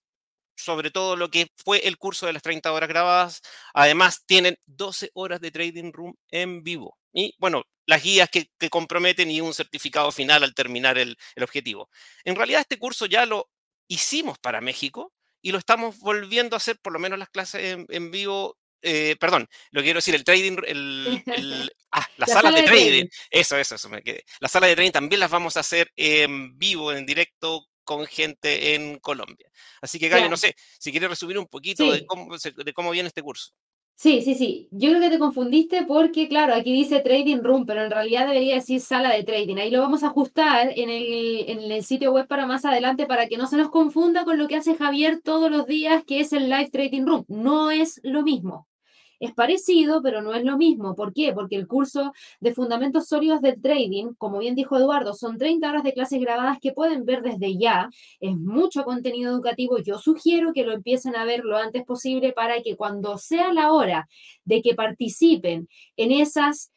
sobre 0.56 0.90
todo 0.90 1.16
lo 1.16 1.30
que 1.30 1.48
fue 1.56 1.86
el 1.86 1.98
curso 1.98 2.26
de 2.26 2.32
las 2.32 2.42
30 2.42 2.72
horas 2.72 2.88
grabadas. 2.88 3.42
Además, 3.72 4.24
tienen 4.26 4.56
12 4.66 5.10
horas 5.14 5.40
de 5.40 5.50
trading 5.50 5.92
room 5.92 6.14
en 6.30 6.62
vivo. 6.62 6.98
Y 7.12 7.34
bueno, 7.38 7.64
las 7.86 8.02
guías 8.02 8.28
que, 8.30 8.50
comprometen 8.70 9.30
y 9.30 9.40
un 9.40 9.54
certificado 9.54 10.10
final 10.10 10.42
al 10.42 10.54
terminar 10.54 10.98
el, 10.98 11.16
objetivo. 11.40 11.90
En 12.24 12.36
realidad, 12.36 12.60
este 12.60 12.78
curso 12.78 13.06
ya 13.06 13.26
lo 13.26 13.50
hicimos 13.88 14.38
para 14.38 14.60
México 14.60 15.12
y 15.42 15.52
lo 15.52 15.58
estamos 15.58 15.98
volviendo 15.98 16.56
a 16.56 16.58
hacer, 16.58 16.78
por 16.80 16.92
lo 16.92 16.98
menos 16.98 17.18
las 17.18 17.28
clases 17.28 17.78
en, 17.88 18.10
vivo. 18.10 18.58
Eh, 18.86 19.16
perdón, 19.18 19.48
lo 19.70 19.82
quiero 19.82 19.98
decir, 19.98 20.14
el 20.14 20.24
trading, 20.24 20.58
el, 20.66 21.22
ah, 21.92 22.06
la, 22.16 22.26
sala, 22.26 22.50
de, 22.50 22.62
trading. 22.64 23.06
Eso, 23.30 23.56
eso, 23.56 23.76
eso 23.76 23.88
me 23.88 24.02
quedé. 24.02 24.24
La 24.40 24.48
sala 24.48 24.66
de 24.66 24.74
trading 24.74 24.92
también 24.92 25.20
las 25.20 25.30
vamos 25.30 25.56
a 25.56 25.60
hacer 25.60 25.90
en 25.96 26.58
vivo, 26.58 26.92
en 26.92 27.06
directo, 27.06 27.66
con 27.84 28.06
gente 28.06 28.74
en 28.74 28.98
Colombia. 28.98 29.50
Así 29.80 29.98
que, 29.98 30.08
Gaby, 30.08 30.28
no 30.28 30.36
sé, 30.36 30.54
si 30.78 30.90
quieres 30.90 31.10
resumir 31.10 31.38
un 31.38 31.46
poquito 31.46 31.90
de, 31.92 32.04
cómo, 32.06 32.36
de 32.36 32.72
cómo 32.72 32.90
viene 32.90 33.08
este 33.08 33.22
curso. 33.22 33.52
Sí, 33.96 34.22
sí, 34.22 34.34
sí. 34.34 34.68
Yo 34.72 34.90
creo 34.90 35.00
que 35.00 35.10
te 35.10 35.18
confundiste 35.20 35.84
porque, 35.86 36.28
claro, 36.28 36.54
aquí 36.54 36.72
dice 36.72 37.00
Trading 37.00 37.42
Room, 37.42 37.64
pero 37.64 37.84
en 37.84 37.90
realidad 37.90 38.26
debería 38.26 38.56
decir 38.56 38.80
sala 38.80 39.12
de 39.14 39.22
trading. 39.22 39.56
Ahí 39.56 39.70
lo 39.70 39.80
vamos 39.80 40.02
a 40.02 40.08
ajustar 40.08 40.72
en 40.74 40.90
el, 40.90 41.48
en 41.48 41.70
el 41.70 41.84
sitio 41.84 42.12
web 42.12 42.26
para 42.26 42.44
más 42.46 42.64
adelante 42.64 43.06
para 43.06 43.28
que 43.28 43.36
no 43.36 43.46
se 43.46 43.56
nos 43.56 43.70
confunda 43.70 44.24
con 44.24 44.36
lo 44.36 44.48
que 44.48 44.56
hace 44.56 44.74
Javier 44.74 45.20
todos 45.22 45.50
los 45.50 45.66
días, 45.66 46.02
que 46.04 46.20
es 46.20 46.32
el 46.32 46.50
Live 46.50 46.70
Trading 46.70 47.06
Room. 47.06 47.24
No 47.28 47.70
es 47.70 48.00
lo 48.02 48.22
mismo. 48.22 48.66
Es 49.24 49.32
parecido, 49.32 50.02
pero 50.02 50.20
no 50.20 50.34
es 50.34 50.44
lo 50.44 50.58
mismo. 50.58 50.94
¿Por 50.94 51.14
qué? 51.14 51.32
Porque 51.32 51.56
el 51.56 51.66
curso 51.66 52.12
de 52.40 52.52
Fundamentos 52.52 53.06
Sólidos 53.08 53.40
del 53.40 53.58
Trading, 53.58 54.12
como 54.18 54.38
bien 54.38 54.54
dijo 54.54 54.76
Eduardo, 54.76 55.14
son 55.14 55.38
30 55.38 55.66
horas 55.66 55.82
de 55.82 55.94
clases 55.94 56.20
grabadas 56.20 56.58
que 56.60 56.72
pueden 56.72 57.06
ver 57.06 57.22
desde 57.22 57.56
ya. 57.56 57.88
Es 58.20 58.36
mucho 58.36 58.84
contenido 58.84 59.32
educativo. 59.32 59.78
Yo 59.78 59.96
sugiero 59.96 60.52
que 60.52 60.66
lo 60.66 60.72
empiecen 60.74 61.16
a 61.16 61.24
ver 61.24 61.42
lo 61.42 61.56
antes 61.56 61.84
posible 61.84 62.32
para 62.32 62.60
que 62.60 62.76
cuando 62.76 63.16
sea 63.16 63.50
la 63.54 63.72
hora 63.72 64.08
de 64.44 64.60
que 64.60 64.74
participen 64.74 65.68
en 65.96 66.12
esas 66.12 66.70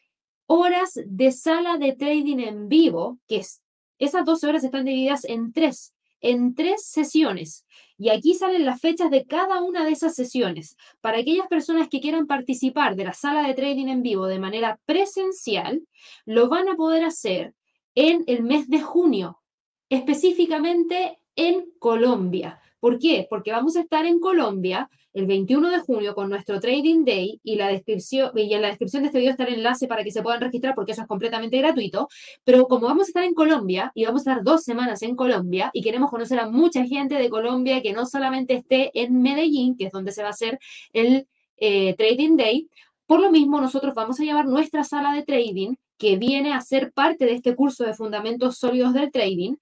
horas 0.45 0.91
de 1.05 1.33
sala 1.33 1.77
de 1.77 1.97
trading 1.97 2.39
en 2.39 2.69
vivo, 2.69 3.19
que 3.27 3.39
es, 3.39 3.61
esas 3.99 4.23
12 4.23 4.47
horas 4.47 4.63
están 4.63 4.85
divididas 4.85 5.25
en 5.25 5.51
tres, 5.51 5.93
en 6.21 6.55
tres 6.55 6.85
sesiones. 6.85 7.65
Y 7.97 8.09
aquí 8.09 8.35
salen 8.35 8.65
las 8.65 8.79
fechas 8.79 9.09
de 9.09 9.25
cada 9.25 9.61
una 9.61 9.85
de 9.85 9.91
esas 9.91 10.15
sesiones. 10.15 10.75
Para 11.01 11.19
aquellas 11.19 11.47
personas 11.47 11.89
que 11.89 11.99
quieran 11.99 12.27
participar 12.27 12.95
de 12.95 13.05
la 13.05 13.13
sala 13.13 13.47
de 13.47 13.53
trading 13.53 13.87
en 13.87 14.03
vivo 14.03 14.27
de 14.27 14.39
manera 14.39 14.79
presencial, 14.85 15.81
lo 16.25 16.49
van 16.49 16.69
a 16.69 16.75
poder 16.75 17.03
hacer 17.03 17.53
en 17.95 18.23
el 18.27 18.43
mes 18.43 18.69
de 18.69 18.81
junio, 18.81 19.41
específicamente 19.89 21.19
en 21.35 21.71
Colombia. 21.79 22.61
¿Por 22.79 22.99
qué? 22.99 23.27
Porque 23.29 23.51
vamos 23.51 23.75
a 23.75 23.81
estar 23.81 24.05
en 24.05 24.19
Colombia 24.19 24.89
el 25.13 25.25
21 25.25 25.71
de 25.71 25.79
junio 25.79 26.13
con 26.13 26.29
nuestro 26.29 26.59
Trading 26.59 27.03
Day 27.03 27.39
y, 27.43 27.55
la 27.55 27.69
descripción, 27.69 28.31
y 28.35 28.53
en 28.53 28.61
la 28.61 28.67
descripción 28.67 29.01
de 29.01 29.07
este 29.07 29.19
video 29.19 29.31
está 29.31 29.45
el 29.45 29.55
enlace 29.55 29.87
para 29.87 30.03
que 30.03 30.11
se 30.11 30.21
puedan 30.21 30.41
registrar 30.41 30.75
porque 30.75 30.91
eso 30.91 31.01
es 31.01 31.07
completamente 31.07 31.57
gratuito. 31.57 32.07
Pero 32.43 32.67
como 32.67 32.87
vamos 32.87 33.07
a 33.07 33.09
estar 33.09 33.23
en 33.23 33.33
Colombia 33.33 33.91
y 33.95 34.05
vamos 34.05 34.27
a 34.27 34.31
estar 34.31 34.43
dos 34.43 34.63
semanas 34.63 35.01
en 35.01 35.15
Colombia 35.15 35.71
y 35.73 35.81
queremos 35.81 36.11
conocer 36.11 36.39
a 36.39 36.49
mucha 36.49 36.85
gente 36.85 37.15
de 37.15 37.29
Colombia 37.29 37.81
que 37.81 37.93
no 37.93 38.05
solamente 38.05 38.53
esté 38.53 38.91
en 38.93 39.21
Medellín, 39.21 39.75
que 39.75 39.85
es 39.85 39.91
donde 39.91 40.11
se 40.11 40.21
va 40.21 40.27
a 40.29 40.31
hacer 40.31 40.59
el 40.93 41.27
eh, 41.57 41.95
Trading 41.95 42.37
Day, 42.37 42.69
por 43.07 43.21
lo 43.21 43.31
mismo 43.31 43.59
nosotros 43.59 43.93
vamos 43.95 44.19
a 44.19 44.23
llevar 44.23 44.45
nuestra 44.45 44.83
sala 44.83 45.13
de 45.13 45.23
trading 45.23 45.75
que 45.97 46.17
viene 46.17 46.53
a 46.53 46.61
ser 46.61 46.91
parte 46.91 47.25
de 47.25 47.33
este 47.33 47.55
curso 47.55 47.83
de 47.85 47.93
fundamentos 47.93 48.57
sólidos 48.57 48.93
del 48.93 49.11
trading 49.11 49.55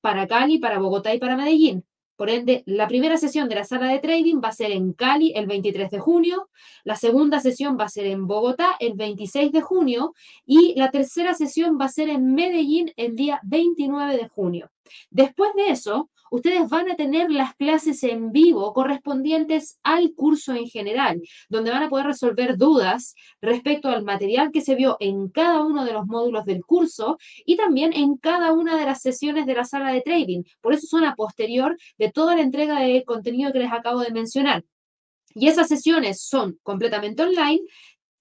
para 0.00 0.26
Cali, 0.26 0.58
para 0.58 0.78
Bogotá 0.78 1.14
y 1.14 1.18
para 1.18 1.36
Medellín. 1.36 1.84
Por 2.18 2.30
ende, 2.30 2.64
la 2.66 2.88
primera 2.88 3.16
sesión 3.16 3.48
de 3.48 3.54
la 3.54 3.62
sala 3.62 3.86
de 3.86 4.00
trading 4.00 4.40
va 4.44 4.48
a 4.48 4.52
ser 4.52 4.72
en 4.72 4.92
Cali 4.92 5.32
el 5.36 5.46
23 5.46 5.88
de 5.88 6.00
junio, 6.00 6.50
la 6.82 6.96
segunda 6.96 7.38
sesión 7.38 7.78
va 7.78 7.84
a 7.84 7.88
ser 7.88 8.06
en 8.06 8.26
Bogotá 8.26 8.74
el 8.80 8.94
26 8.94 9.52
de 9.52 9.60
junio 9.60 10.14
y 10.44 10.74
la 10.76 10.90
tercera 10.90 11.32
sesión 11.34 11.78
va 11.80 11.84
a 11.84 11.90
ser 11.90 12.08
en 12.08 12.34
Medellín 12.34 12.92
el 12.96 13.14
día 13.14 13.38
29 13.44 14.16
de 14.16 14.26
junio. 14.26 14.68
Después 15.10 15.50
de 15.54 15.70
eso, 15.70 16.10
ustedes 16.30 16.68
van 16.68 16.90
a 16.90 16.96
tener 16.96 17.30
las 17.30 17.54
clases 17.54 18.02
en 18.02 18.32
vivo 18.32 18.72
correspondientes 18.72 19.78
al 19.82 20.14
curso 20.14 20.54
en 20.54 20.66
general, 20.66 21.20
donde 21.48 21.70
van 21.70 21.82
a 21.82 21.88
poder 21.88 22.06
resolver 22.06 22.56
dudas 22.56 23.14
respecto 23.40 23.88
al 23.88 24.04
material 24.04 24.50
que 24.52 24.60
se 24.60 24.74
vio 24.74 24.96
en 25.00 25.28
cada 25.28 25.64
uno 25.64 25.84
de 25.84 25.92
los 25.92 26.06
módulos 26.06 26.44
del 26.44 26.64
curso 26.64 27.18
y 27.44 27.56
también 27.56 27.92
en 27.92 28.16
cada 28.16 28.52
una 28.52 28.76
de 28.76 28.84
las 28.84 29.02
sesiones 29.02 29.46
de 29.46 29.54
la 29.54 29.64
sala 29.64 29.92
de 29.92 30.00
trading. 30.00 30.42
Por 30.60 30.74
eso 30.74 30.86
son 30.86 31.04
a 31.04 31.14
posterior 31.14 31.76
de 31.98 32.10
toda 32.10 32.34
la 32.36 32.42
entrega 32.42 32.80
de 32.80 33.04
contenido 33.04 33.52
que 33.52 33.60
les 33.60 33.72
acabo 33.72 34.00
de 34.00 34.12
mencionar. 34.12 34.64
Y 35.34 35.48
esas 35.48 35.68
sesiones 35.68 36.22
son 36.22 36.58
completamente 36.62 37.22
online. 37.22 37.60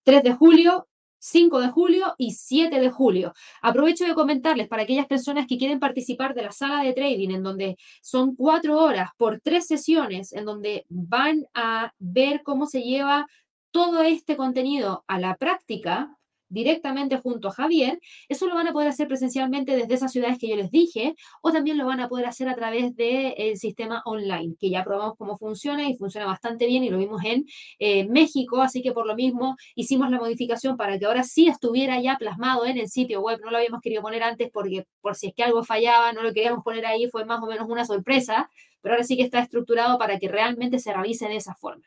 3 0.03 0.23
de 0.23 0.33
julio, 0.33 0.87
5 1.19 1.59
de 1.59 1.69
julio 1.69 2.15
y 2.17 2.31
7 2.31 2.79
de 2.79 2.89
julio. 2.89 3.33
Aprovecho 3.62 4.05
de 4.05 4.13
comentarles 4.13 4.67
para 4.67 4.83
aquellas 4.83 5.07
personas 5.07 5.47
que 5.47 5.57
quieren 5.57 5.79
participar 5.79 6.33
de 6.33 6.43
la 6.43 6.51
sala 6.51 6.83
de 6.83 6.93
trading, 6.93 7.29
en 7.29 7.43
donde 7.43 7.77
son 8.01 8.36
cuatro 8.36 8.77
horas 8.79 9.12
por 9.17 9.39
tres 9.41 9.67
sesiones, 9.67 10.33
en 10.33 10.45
donde 10.45 10.86
van 10.89 11.45
a 11.53 11.93
ver 12.00 12.41
cómo 12.43 12.65
se 12.65 12.81
lleva 12.81 13.27
todo 13.71 14.01
este 14.01 14.38
contenido 14.38 15.03
a 15.07 15.19
la 15.19 15.36
práctica 15.36 16.16
directamente 16.49 17.17
junto 17.17 17.47
a 17.47 17.51
Javier, 17.51 17.99
eso 18.29 18.47
lo 18.47 18.55
van 18.55 18.67
a 18.67 18.73
poder 18.73 18.89
hacer 18.89 19.07
presencialmente 19.07 19.75
desde 19.75 19.93
esas 19.93 20.11
ciudades 20.11 20.37
que 20.39 20.47
yo 20.47 20.55
les 20.55 20.71
dije, 20.71 21.15
o 21.41 21.51
también 21.51 21.77
lo 21.77 21.85
van 21.85 21.99
a 21.99 22.07
poder 22.07 22.25
hacer 22.25 22.49
a 22.49 22.55
través 22.55 22.95
del 22.95 23.57
sistema 23.57 24.01
online, 24.05 24.55
que 24.59 24.69
ya 24.69 24.83
probamos 24.83 25.15
cómo 25.17 25.37
funciona 25.37 25.89
y 25.89 25.95
funciona 25.95 26.25
bastante 26.25 26.65
bien 26.67 26.83
y 26.83 26.89
lo 26.89 26.97
vimos 26.97 27.23
en 27.23 27.45
eh, 27.79 28.07
México, 28.07 28.61
así 28.61 28.81
que 28.81 28.91
por 28.91 29.05
lo 29.05 29.15
mismo 29.15 29.55
hicimos 29.75 30.09
la 30.09 30.17
modificación 30.17 30.77
para 30.77 30.97
que 30.97 31.05
ahora 31.05 31.23
sí 31.23 31.47
estuviera 31.47 31.99
ya 32.01 32.17
plasmado 32.17 32.65
en 32.65 32.77
el 32.77 32.89
sitio 32.89 33.21
web, 33.21 33.39
no 33.43 33.51
lo 33.51 33.57
habíamos 33.57 33.81
querido 33.81 34.01
poner 34.01 34.23
antes 34.23 34.49
porque 34.51 34.85
por 35.01 35.15
si 35.15 35.27
es 35.27 35.33
que 35.33 35.43
algo 35.43 35.63
fallaba, 35.63 36.13
no 36.13 36.23
lo 36.23 36.33
queríamos 36.33 36.63
poner 36.63 36.85
ahí, 36.85 37.09
fue 37.09 37.25
más 37.25 37.41
o 37.41 37.47
menos 37.47 37.67
una 37.69 37.85
sorpresa, 37.85 38.49
pero 38.81 38.95
ahora 38.95 39.03
sí 39.03 39.17
que 39.17 39.23
está 39.23 39.39
estructurado 39.39 39.97
para 39.97 40.19
que 40.19 40.27
realmente 40.27 40.79
se 40.79 40.93
realice 40.93 41.27
de 41.27 41.35
esa 41.35 41.55
forma. 41.55 41.83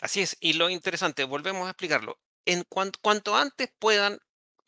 Así 0.00 0.20
es, 0.20 0.36
y 0.40 0.54
lo 0.54 0.70
interesante, 0.70 1.24
volvemos 1.24 1.66
a 1.66 1.70
explicarlo, 1.70 2.18
en 2.46 2.64
cuanto, 2.64 3.36
antes 3.36 3.70
puedan, 3.78 4.18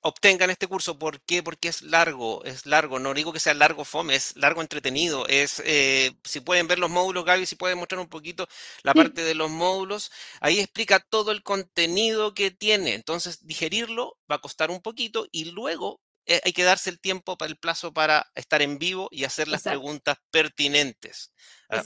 obtengan 0.01 0.51
este 0.51 0.69
curso. 0.69 0.99
¿Por 0.99 1.21
qué? 1.23 1.43
Porque 1.43 1.69
es 1.69 1.83
largo, 1.83 2.45
es 2.45 2.67
largo. 2.67 2.99
No 2.99 3.15
digo 3.15 3.33
que 3.33 3.41
sea 3.41 3.55
largo 3.55 3.85
fome, 3.85 4.15
es 4.15 4.37
largo 4.37 4.61
entretenido. 4.61 5.27
Es, 5.29 5.63
eh, 5.65 6.13
si 6.25 6.41
pueden 6.41 6.69
ver 6.69 6.79
los 6.79 6.91
módulos, 6.91 7.25
Gaby, 7.25 7.47
si 7.47 7.57
pueden 7.57 7.79
mostrar 7.79 8.01
un 8.01 8.09
poquito 8.09 8.47
la 8.83 8.95
parte 8.95 9.23
de 9.25 9.35
los 9.35 9.51
módulos, 9.51 10.11
ahí 10.41 10.61
explica 10.61 11.01
todo 11.01 11.33
el 11.33 11.43
contenido 11.43 12.35
que 12.35 12.51
tiene. 12.51 12.95
Entonces, 12.95 13.47
digerirlo 13.47 14.19
va 14.31 14.37
a 14.37 14.41
costar 14.41 14.71
un 14.71 14.83
poquito 14.83 15.27
y 15.33 15.47
luego 15.47 16.01
eh, 16.27 16.41
hay 16.45 16.53
que 16.53 16.65
darse 16.65 16.89
el 16.89 17.01
tiempo 17.01 17.37
para 17.37 17.51
el 17.51 17.59
plazo 17.59 17.93
para 17.93 18.31
estar 18.35 18.63
en 18.63 18.79
vivo 18.79 19.09
y 19.11 19.25
hacer 19.25 19.49
las 19.49 19.63
preguntas 19.63 20.19
pertinentes. 20.31 21.33
Ah, 21.69 21.83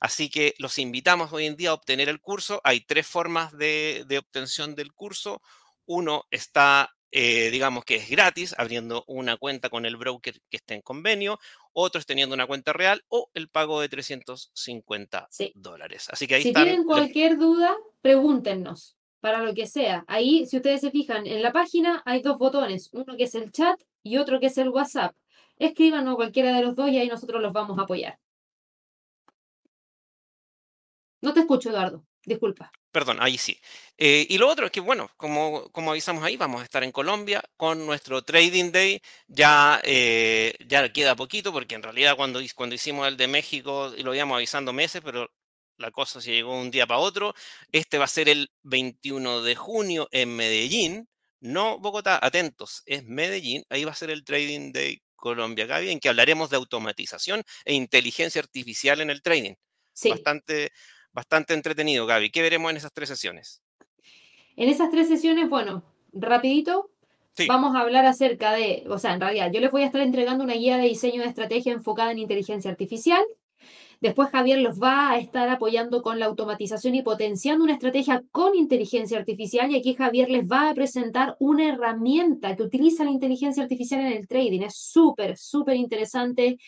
Así 0.00 0.28
que 0.28 0.54
los 0.58 0.78
invitamos 0.78 1.32
hoy 1.32 1.46
en 1.46 1.56
día 1.56 1.70
a 1.70 1.74
obtener 1.74 2.08
el 2.08 2.20
curso. 2.20 2.60
Hay 2.64 2.80
tres 2.80 3.06
formas 3.06 3.56
de, 3.56 4.06
obtención 4.18 4.74
del 4.74 4.92
curso. 4.92 5.42
Uno 5.84 6.26
está, 6.30 6.94
eh, 7.10 7.50
digamos 7.50 7.84
que 7.84 7.96
es 7.96 8.08
gratis, 8.08 8.54
abriendo 8.56 9.04
una 9.08 9.36
cuenta 9.36 9.68
con 9.68 9.84
el 9.84 9.96
broker 9.96 10.40
que 10.48 10.58
esté 10.58 10.74
en 10.74 10.82
convenio. 10.82 11.40
Otro 11.72 11.98
es 11.98 12.06
teniendo 12.06 12.34
una 12.34 12.46
cuenta 12.46 12.72
real 12.72 13.04
o 13.08 13.30
el 13.34 13.48
pago 13.48 13.80
de 13.80 13.88
350 13.88 15.28
dólares. 15.54 16.06
Así 16.10 16.28
que 16.28 16.36
ahí 16.36 16.42
si 16.42 16.52
tienen 16.52 16.84
cualquier 16.84 17.36
duda, 17.36 17.76
pregúntenos 18.00 18.95
para 19.20 19.42
lo 19.42 19.54
que 19.54 19.66
sea. 19.66 20.04
Ahí, 20.06 20.46
si 20.46 20.56
ustedes 20.56 20.80
se 20.80 20.90
fijan 20.90 21.26
en 21.26 21.42
la 21.42 21.52
página, 21.52 22.02
hay 22.04 22.22
dos 22.22 22.38
botones, 22.38 22.90
uno 22.92 23.16
que 23.16 23.24
es 23.24 23.34
el 23.34 23.52
chat 23.52 23.80
y 24.02 24.18
otro 24.18 24.40
que 24.40 24.46
es 24.46 24.58
el 24.58 24.68
WhatsApp. 24.68 25.14
Escríbanos 25.58 26.16
cualquiera 26.16 26.54
de 26.54 26.62
los 26.62 26.76
dos 26.76 26.90
y 26.90 26.98
ahí 26.98 27.08
nosotros 27.08 27.42
los 27.42 27.52
vamos 27.52 27.78
a 27.78 27.82
apoyar. 27.82 28.18
No 31.22 31.32
te 31.32 31.40
escucho, 31.40 31.70
Eduardo. 31.70 32.04
Disculpa. 32.24 32.70
Perdón, 32.90 33.18
ahí 33.20 33.38
sí. 33.38 33.60
Eh, 33.98 34.26
y 34.28 34.38
lo 34.38 34.48
otro 34.48 34.66
es 34.66 34.72
que, 34.72 34.80
bueno, 34.80 35.10
como, 35.16 35.70
como 35.70 35.90
avisamos 35.90 36.24
ahí, 36.24 36.36
vamos 36.36 36.60
a 36.60 36.64
estar 36.64 36.82
en 36.82 36.92
Colombia 36.92 37.42
con 37.56 37.84
nuestro 37.86 38.22
Trading 38.22 38.72
Day. 38.72 39.00
Ya, 39.28 39.80
eh, 39.84 40.54
ya 40.66 40.92
queda 40.92 41.14
poquito, 41.14 41.52
porque 41.52 41.74
en 41.74 41.82
realidad 41.82 42.16
cuando, 42.16 42.40
cuando 42.54 42.74
hicimos 42.74 43.06
el 43.06 43.16
de 43.16 43.28
México, 43.28 43.92
y 43.96 44.02
lo 44.02 44.14
íbamos 44.14 44.36
avisando 44.36 44.72
meses, 44.72 45.02
pero 45.04 45.30
la 45.78 45.90
cosa 45.90 46.20
se 46.20 46.32
llegó 46.32 46.58
un 46.58 46.70
día 46.70 46.86
para 46.86 47.00
otro. 47.00 47.34
Este 47.72 47.98
va 47.98 48.04
a 48.04 48.08
ser 48.08 48.28
el 48.28 48.50
21 48.62 49.42
de 49.42 49.56
junio 49.56 50.08
en 50.10 50.34
Medellín, 50.34 51.08
no 51.40 51.78
Bogotá, 51.78 52.18
atentos, 52.22 52.82
es 52.86 53.04
Medellín, 53.04 53.64
ahí 53.68 53.84
va 53.84 53.92
a 53.92 53.96
ser 53.96 54.10
el 54.10 54.24
Trading 54.24 54.72
Day 54.72 55.02
Colombia 55.16 55.66
Gaby, 55.66 55.90
en 55.90 56.00
que 56.00 56.08
hablaremos 56.08 56.50
de 56.50 56.56
automatización 56.56 57.42
e 57.64 57.74
inteligencia 57.74 58.40
artificial 58.40 59.00
en 59.00 59.10
el 59.10 59.22
trading. 59.22 59.54
Sí. 59.92 60.10
Bastante, 60.10 60.72
bastante 61.12 61.54
entretenido, 61.54 62.06
Gaby. 62.06 62.30
¿Qué 62.30 62.42
veremos 62.42 62.70
en 62.70 62.76
esas 62.76 62.92
tres 62.92 63.08
sesiones? 63.08 63.62
En 64.56 64.68
esas 64.68 64.90
tres 64.90 65.08
sesiones, 65.08 65.48
bueno, 65.48 65.84
rapidito, 66.12 66.90
vamos 67.48 67.74
a 67.74 67.80
hablar 67.80 68.06
acerca 68.06 68.52
de, 68.52 68.84
o 68.88 68.98
sea, 68.98 69.14
en 69.14 69.20
realidad, 69.20 69.50
yo 69.52 69.60
les 69.60 69.70
voy 69.70 69.82
a 69.82 69.86
estar 69.86 70.00
entregando 70.00 70.44
una 70.44 70.54
guía 70.54 70.76
de 70.78 70.88
diseño 70.88 71.22
de 71.22 71.28
estrategia 71.28 71.72
enfocada 71.72 72.12
en 72.12 72.18
inteligencia 72.18 72.70
artificial. 72.70 73.22
Después 74.00 74.30
Javier 74.30 74.58
los 74.58 74.80
va 74.80 75.10
a 75.10 75.18
estar 75.18 75.48
apoyando 75.48 76.02
con 76.02 76.18
la 76.18 76.26
automatización 76.26 76.94
y 76.94 77.02
potenciando 77.02 77.64
una 77.64 77.74
estrategia 77.74 78.22
con 78.30 78.54
inteligencia 78.54 79.18
artificial 79.18 79.70
y 79.70 79.76
aquí 79.76 79.94
Javier 79.94 80.30
les 80.30 80.46
va 80.46 80.70
a 80.70 80.74
presentar 80.74 81.36
una 81.38 81.68
herramienta 81.68 82.56
que 82.56 82.62
utiliza 82.62 83.04
la 83.04 83.10
inteligencia 83.10 83.62
artificial 83.62 84.00
en 84.00 84.12
el 84.12 84.28
trading. 84.28 84.62
Es 84.62 84.76
súper, 84.76 85.36
súper 85.36 85.76
interesante 85.76 86.58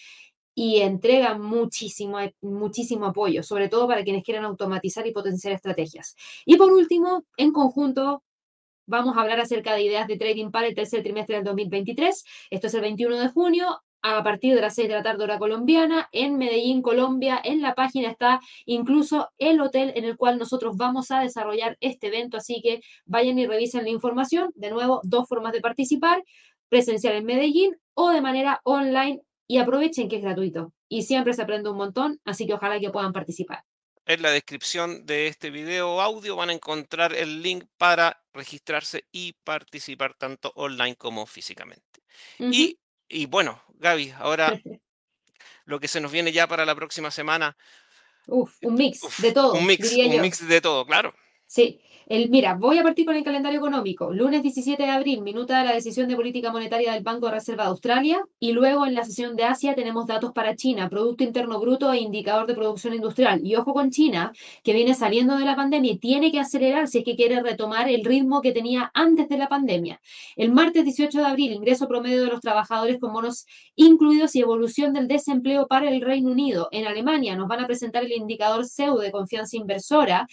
y 0.54 0.78
entrega 0.80 1.38
muchísimo, 1.38 2.18
muchísimo 2.40 3.06
apoyo, 3.06 3.42
sobre 3.42 3.68
todo 3.68 3.86
para 3.86 4.02
quienes 4.02 4.24
quieran 4.24 4.44
automatizar 4.44 5.06
y 5.06 5.12
potenciar 5.12 5.54
estrategias. 5.54 6.16
Y 6.44 6.56
por 6.56 6.72
último, 6.72 7.24
en 7.36 7.52
conjunto, 7.52 8.24
vamos 8.86 9.16
a 9.16 9.20
hablar 9.20 9.38
acerca 9.38 9.74
de 9.74 9.82
ideas 9.82 10.08
de 10.08 10.16
trading 10.16 10.50
para 10.50 10.66
el 10.66 10.74
tercer 10.74 11.02
trimestre 11.02 11.36
del 11.36 11.44
2023. 11.44 12.24
Esto 12.50 12.66
es 12.66 12.74
el 12.74 12.80
21 12.80 13.18
de 13.18 13.28
junio 13.28 13.82
a 14.02 14.22
partir 14.22 14.54
de 14.54 14.60
las 14.60 14.74
6 14.74 14.88
de 14.88 14.94
la 14.94 15.02
tarde 15.02 15.24
hora 15.24 15.38
colombiana 15.38 16.08
en 16.12 16.36
Medellín, 16.38 16.82
Colombia. 16.82 17.40
En 17.42 17.60
la 17.60 17.74
página 17.74 18.10
está 18.10 18.40
incluso 18.64 19.30
el 19.38 19.60
hotel 19.60 19.92
en 19.96 20.04
el 20.04 20.16
cual 20.16 20.38
nosotros 20.38 20.76
vamos 20.76 21.10
a 21.10 21.20
desarrollar 21.20 21.76
este 21.80 22.08
evento, 22.08 22.36
así 22.36 22.60
que 22.62 22.80
vayan 23.04 23.38
y 23.38 23.46
revisen 23.46 23.84
la 23.84 23.90
información. 23.90 24.50
De 24.54 24.70
nuevo, 24.70 25.00
dos 25.04 25.28
formas 25.28 25.52
de 25.52 25.60
participar, 25.60 26.22
presencial 26.68 27.14
en 27.14 27.24
Medellín 27.24 27.76
o 27.94 28.10
de 28.10 28.20
manera 28.20 28.60
online 28.64 29.22
y 29.46 29.58
aprovechen 29.58 30.08
que 30.08 30.16
es 30.16 30.22
gratuito 30.22 30.72
y 30.88 31.02
siempre 31.02 31.32
se 31.32 31.42
aprende 31.42 31.70
un 31.70 31.76
montón, 31.76 32.20
así 32.24 32.46
que 32.46 32.54
ojalá 32.54 32.78
que 32.80 32.90
puedan 32.90 33.12
participar. 33.12 33.64
En 34.06 34.22
la 34.22 34.30
descripción 34.30 35.04
de 35.04 35.26
este 35.26 35.50
video 35.50 36.00
audio 36.00 36.34
van 36.34 36.48
a 36.48 36.54
encontrar 36.54 37.14
el 37.14 37.42
link 37.42 37.64
para 37.76 38.22
registrarse 38.32 39.04
y 39.12 39.34
participar 39.44 40.14
tanto 40.14 40.50
online 40.54 40.96
como 40.96 41.26
físicamente. 41.26 42.00
y 42.38 42.78
y 43.08 43.26
bueno, 43.26 43.62
Gaby, 43.78 44.12
ahora 44.18 44.60
lo 45.64 45.80
que 45.80 45.88
se 45.88 46.00
nos 46.00 46.12
viene 46.12 46.32
ya 46.32 46.46
para 46.46 46.64
la 46.64 46.74
próxima 46.74 47.10
semana. 47.10 47.56
Uf, 48.26 48.56
un 48.62 48.74
mix 48.74 49.00
de 49.22 49.32
todo. 49.32 49.54
Un 49.54 49.66
mix, 49.66 49.92
un 49.92 50.20
mix 50.20 50.46
de 50.46 50.60
todo, 50.60 50.84
claro. 50.84 51.14
Sí, 51.50 51.80
mira, 52.28 52.56
voy 52.56 52.76
a 52.76 52.82
partir 52.82 53.06
con 53.06 53.16
el 53.16 53.24
calendario 53.24 53.58
económico. 53.58 54.12
Lunes 54.12 54.42
17 54.42 54.82
de 54.82 54.90
abril, 54.90 55.22
minuta 55.22 55.58
de 55.58 55.64
la 55.64 55.72
decisión 55.72 56.06
de 56.06 56.14
política 56.14 56.52
monetaria 56.52 56.92
del 56.92 57.02
Banco 57.02 57.24
de 57.24 57.32
Reserva 57.32 57.62
de 57.64 57.70
Australia. 57.70 58.20
Y 58.38 58.52
luego 58.52 58.84
en 58.84 58.94
la 58.94 59.02
sesión 59.02 59.34
de 59.34 59.44
Asia 59.44 59.74
tenemos 59.74 60.06
datos 60.06 60.32
para 60.32 60.54
China, 60.56 60.90
Producto 60.90 61.24
Interno 61.24 61.58
Bruto 61.58 61.90
e 61.90 62.00
Indicador 62.00 62.46
de 62.46 62.54
Producción 62.54 62.92
Industrial. 62.92 63.40
Y 63.42 63.56
ojo 63.56 63.72
con 63.72 63.90
China, 63.90 64.30
que 64.62 64.74
viene 64.74 64.92
saliendo 64.92 65.38
de 65.38 65.46
la 65.46 65.56
pandemia 65.56 65.92
y 65.92 65.98
tiene 65.98 66.30
que 66.30 66.38
acelerar 66.38 66.86
si 66.86 66.98
es 66.98 67.04
que 67.04 67.16
quiere 67.16 67.40
retomar 67.42 67.88
el 67.88 68.04
ritmo 68.04 68.42
que 68.42 68.52
tenía 68.52 68.90
antes 68.92 69.30
de 69.30 69.38
la 69.38 69.48
pandemia. 69.48 70.02
El 70.36 70.52
martes 70.52 70.84
18 70.84 71.18
de 71.18 71.24
abril, 71.24 71.52
ingreso 71.52 71.88
promedio 71.88 72.24
de 72.24 72.28
los 72.28 72.42
trabajadores 72.42 73.00
con 73.00 73.10
bonos 73.14 73.46
incluidos 73.74 74.36
y 74.36 74.40
evolución 74.40 74.92
del 74.92 75.08
desempleo 75.08 75.66
para 75.66 75.88
el 75.88 76.02
Reino 76.02 76.30
Unido. 76.30 76.68
En 76.72 76.86
Alemania 76.86 77.36
nos 77.36 77.48
van 77.48 77.60
a 77.60 77.66
presentar 77.66 78.04
el 78.04 78.12
indicador 78.12 78.66
CEU 78.66 78.98
de 78.98 79.10
confianza 79.10 79.56
inversora 79.56 80.28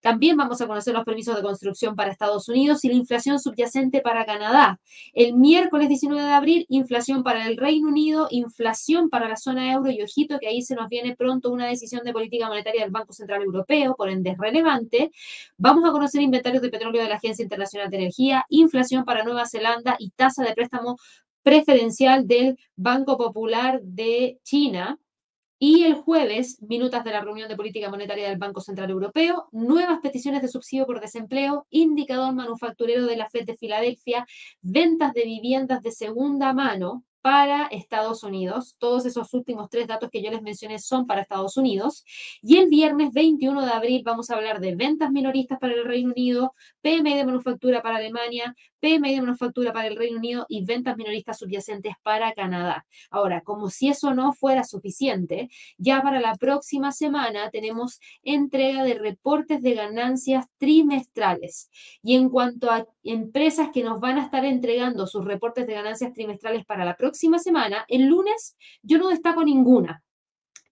también 0.00 0.36
vamos 0.36 0.60
a 0.60 0.66
conocer 0.66 0.94
los 0.94 1.04
permisos 1.04 1.36
de 1.36 1.42
construcción 1.42 1.96
para 1.96 2.10
Estados 2.10 2.48
Unidos 2.48 2.84
y 2.84 2.88
la 2.88 2.94
inflación 2.94 3.40
subyacente 3.40 4.00
para 4.00 4.24
Canadá. 4.24 4.80
El 5.12 5.34
miércoles 5.34 5.88
19 5.88 6.22
de 6.22 6.32
abril, 6.32 6.66
inflación 6.68 7.22
para 7.22 7.46
el 7.46 7.56
Reino 7.56 7.88
Unido, 7.88 8.28
inflación 8.30 9.10
para 9.10 9.28
la 9.28 9.36
zona 9.36 9.72
euro 9.72 9.90
y 9.90 10.02
ojito 10.02 10.38
que 10.38 10.48
ahí 10.48 10.62
se 10.62 10.74
nos 10.74 10.88
viene 10.88 11.16
pronto 11.16 11.50
una 11.50 11.66
decisión 11.66 12.04
de 12.04 12.12
política 12.12 12.48
monetaria 12.48 12.82
del 12.82 12.90
Banco 12.90 13.12
Central 13.12 13.42
Europeo, 13.42 13.94
por 13.96 14.08
ende 14.08 14.30
es 14.30 14.38
relevante. 14.38 15.10
Vamos 15.56 15.84
a 15.88 15.92
conocer 15.92 16.22
inventarios 16.22 16.62
de 16.62 16.70
petróleo 16.70 17.02
de 17.02 17.08
la 17.08 17.16
Agencia 17.16 17.42
Internacional 17.42 17.90
de 17.90 17.96
Energía, 17.96 18.44
inflación 18.48 19.04
para 19.04 19.24
Nueva 19.24 19.46
Zelanda 19.46 19.96
y 19.98 20.10
tasa 20.10 20.44
de 20.44 20.54
préstamo 20.54 20.96
preferencial 21.42 22.26
del 22.26 22.58
Banco 22.76 23.16
Popular 23.16 23.80
de 23.82 24.38
China. 24.42 24.98
Y 25.60 25.82
el 25.84 25.94
jueves, 25.94 26.62
minutas 26.62 27.02
de 27.02 27.10
la 27.10 27.20
reunión 27.20 27.48
de 27.48 27.56
política 27.56 27.90
monetaria 27.90 28.28
del 28.28 28.38
Banco 28.38 28.60
Central 28.60 28.90
Europeo, 28.90 29.48
nuevas 29.50 29.98
peticiones 30.00 30.40
de 30.40 30.48
subsidio 30.48 30.86
por 30.86 31.00
desempleo, 31.00 31.66
indicador 31.70 32.32
manufacturero 32.32 33.06
de 33.06 33.16
la 33.16 33.28
FED 33.28 33.44
de 33.44 33.56
Filadelfia, 33.56 34.24
ventas 34.60 35.12
de 35.14 35.24
viviendas 35.24 35.82
de 35.82 35.90
segunda 35.90 36.52
mano, 36.52 37.04
para 37.20 37.66
Estados 37.66 38.22
Unidos. 38.22 38.76
Todos 38.78 39.04
esos 39.06 39.34
últimos 39.34 39.68
tres 39.68 39.86
datos 39.86 40.08
que 40.10 40.22
yo 40.22 40.30
les 40.30 40.42
mencioné 40.42 40.78
son 40.78 41.06
para 41.06 41.22
Estados 41.22 41.56
Unidos. 41.56 42.04
Y 42.42 42.58
el 42.58 42.68
viernes 42.68 43.12
21 43.12 43.66
de 43.66 43.72
abril 43.72 44.02
vamos 44.04 44.30
a 44.30 44.36
hablar 44.36 44.60
de 44.60 44.74
ventas 44.76 45.10
minoristas 45.10 45.58
para 45.58 45.74
el 45.74 45.84
Reino 45.84 46.12
Unido, 46.12 46.54
PMI 46.80 47.16
de 47.16 47.26
manufactura 47.26 47.82
para 47.82 47.96
Alemania, 47.96 48.54
PMI 48.80 49.14
de 49.14 49.20
manufactura 49.20 49.72
para 49.72 49.88
el 49.88 49.96
Reino 49.96 50.18
Unido 50.18 50.46
y 50.48 50.64
ventas 50.64 50.96
minoristas 50.96 51.38
subyacentes 51.38 51.94
para 52.02 52.32
Canadá. 52.32 52.86
Ahora, 53.10 53.42
como 53.42 53.70
si 53.70 53.88
eso 53.88 54.14
no 54.14 54.32
fuera 54.32 54.64
suficiente, 54.64 55.48
ya 55.76 56.02
para 56.02 56.20
la 56.20 56.34
próxima 56.36 56.92
semana 56.92 57.50
tenemos 57.50 58.00
entrega 58.22 58.84
de 58.84 58.94
reportes 58.94 59.62
de 59.62 59.74
ganancias 59.74 60.46
trimestrales. 60.58 61.70
Y 62.02 62.16
en 62.16 62.28
cuanto 62.28 62.70
a 62.70 62.86
empresas 63.02 63.70
que 63.72 63.82
nos 63.82 64.00
van 64.00 64.18
a 64.18 64.24
estar 64.24 64.44
entregando 64.44 65.06
sus 65.06 65.24
reportes 65.24 65.66
de 65.66 65.74
ganancias 65.74 66.12
trimestrales 66.12 66.64
para 66.64 66.84
la 66.84 66.96
próxima 66.96 67.38
semana, 67.38 67.84
el 67.88 68.06
lunes 68.06 68.56
yo 68.82 68.98
no 68.98 69.08
destaco 69.08 69.44
ninguna. 69.44 70.02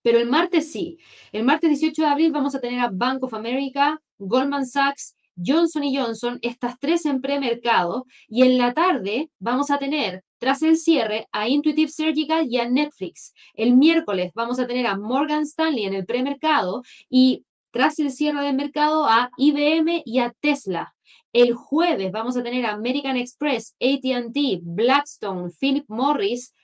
Pero 0.02 0.18
el 0.18 0.28
martes 0.28 0.70
sí. 0.70 0.98
El 1.32 1.42
martes 1.42 1.68
18 1.68 2.02
de 2.02 2.08
abril 2.08 2.30
vamos 2.30 2.54
a 2.54 2.60
tener 2.60 2.78
a 2.78 2.90
Bank 2.92 3.24
of 3.24 3.34
America, 3.34 4.00
Goldman 4.18 4.64
Sachs, 4.64 5.16
Johnson 5.36 5.82
Johnson, 5.94 6.38
estas 6.42 6.78
tres 6.78 7.06
en 7.06 7.20
premercado, 7.20 8.06
y 8.28 8.42
en 8.42 8.58
la 8.58 8.74
tarde 8.74 9.30
vamos 9.38 9.70
a 9.70 9.78
tener, 9.78 10.24
tras 10.38 10.62
el 10.62 10.76
cierre, 10.76 11.28
a 11.32 11.48
Intuitive 11.48 11.90
Surgical 11.90 12.46
y 12.48 12.58
a 12.58 12.68
Netflix. 12.68 13.34
El 13.54 13.76
miércoles 13.76 14.32
vamos 14.34 14.58
a 14.58 14.66
tener 14.66 14.86
a 14.86 14.96
Morgan 14.96 15.42
Stanley 15.42 15.84
en 15.84 15.94
el 15.94 16.06
premercado 16.06 16.82
y 17.08 17.44
tras 17.70 17.98
el 17.98 18.10
cierre 18.10 18.42
del 18.42 18.56
mercado 18.56 19.06
a 19.06 19.30
IBM 19.36 20.02
y 20.04 20.18
a 20.20 20.34
Tesla. 20.40 20.94
El 21.32 21.52
jueves 21.52 22.10
vamos 22.12 22.36
a 22.36 22.42
tener 22.42 22.64
a 22.64 22.72
American 22.72 23.18
Express, 23.18 23.76
ATT, 23.78 24.60
Blackstone, 24.62 25.50
Philip 25.60 25.84
Morris, 25.88 26.54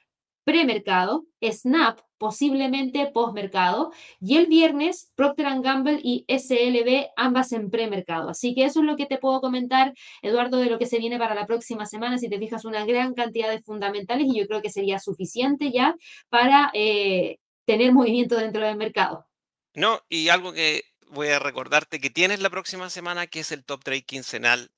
premercado, 0.45 1.27
Snap, 1.43 2.01
posiblemente 2.19 3.11
postmercado, 3.13 3.93
y 4.21 4.37
el 4.37 4.47
viernes 4.47 5.13
Procter 5.15 5.61
Gamble 5.61 6.01
y 6.03 6.25
SLB, 6.29 7.11
ambas 7.17 7.53
en 7.53 7.71
premercado. 7.71 8.31
Así 8.31 8.55
que 8.55 8.65
eso 8.65 8.81
es 8.81 8.87
lo 8.87 8.97
que 8.97 9.07
te 9.07 9.19
puedo 9.19 9.41
comentar, 9.41 9.93
Eduardo, 10.23 10.59
de 10.59 10.71
lo 10.71 10.79
que 10.79 10.87
se 10.87 10.99
viene 10.99 11.19
para 11.19 11.35
la 11.35 11.47
próxima 11.47 11.87
semana. 11.87 12.19
Si 12.19 12.29
te 12.29 12.39
fijas, 12.39 12.65
una 12.65 12.85
gran 12.85 13.15
cantidad 13.15 13.51
de 13.51 13.63
fundamentales 13.63 14.27
y 14.29 14.39
yo 14.39 14.47
creo 14.47 14.63
que 14.63 14.71
sería 14.71 14.99
suficiente 14.99 15.73
ya 15.73 15.97
para 16.29 16.71
eh, 16.75 17.39
tener 17.65 17.93
movimiento 17.93 18.37
dentro 18.37 18.65
del 18.65 18.77
mercado. 18.77 19.27
No, 19.75 20.01
y 20.09 20.29
algo 20.29 20.53
que 20.53 20.83
voy 21.09 21.29
a 21.29 21.39
recordarte 21.39 22.01
que 22.01 22.11
tienes 22.11 22.41
la 22.41 22.51
próxima 22.51 22.91
semana, 22.91 23.27
que 23.27 23.41
es 23.41 23.53
el 23.53 23.65
top 23.65 23.85
trade 23.85 24.03
quincenal 24.03 24.71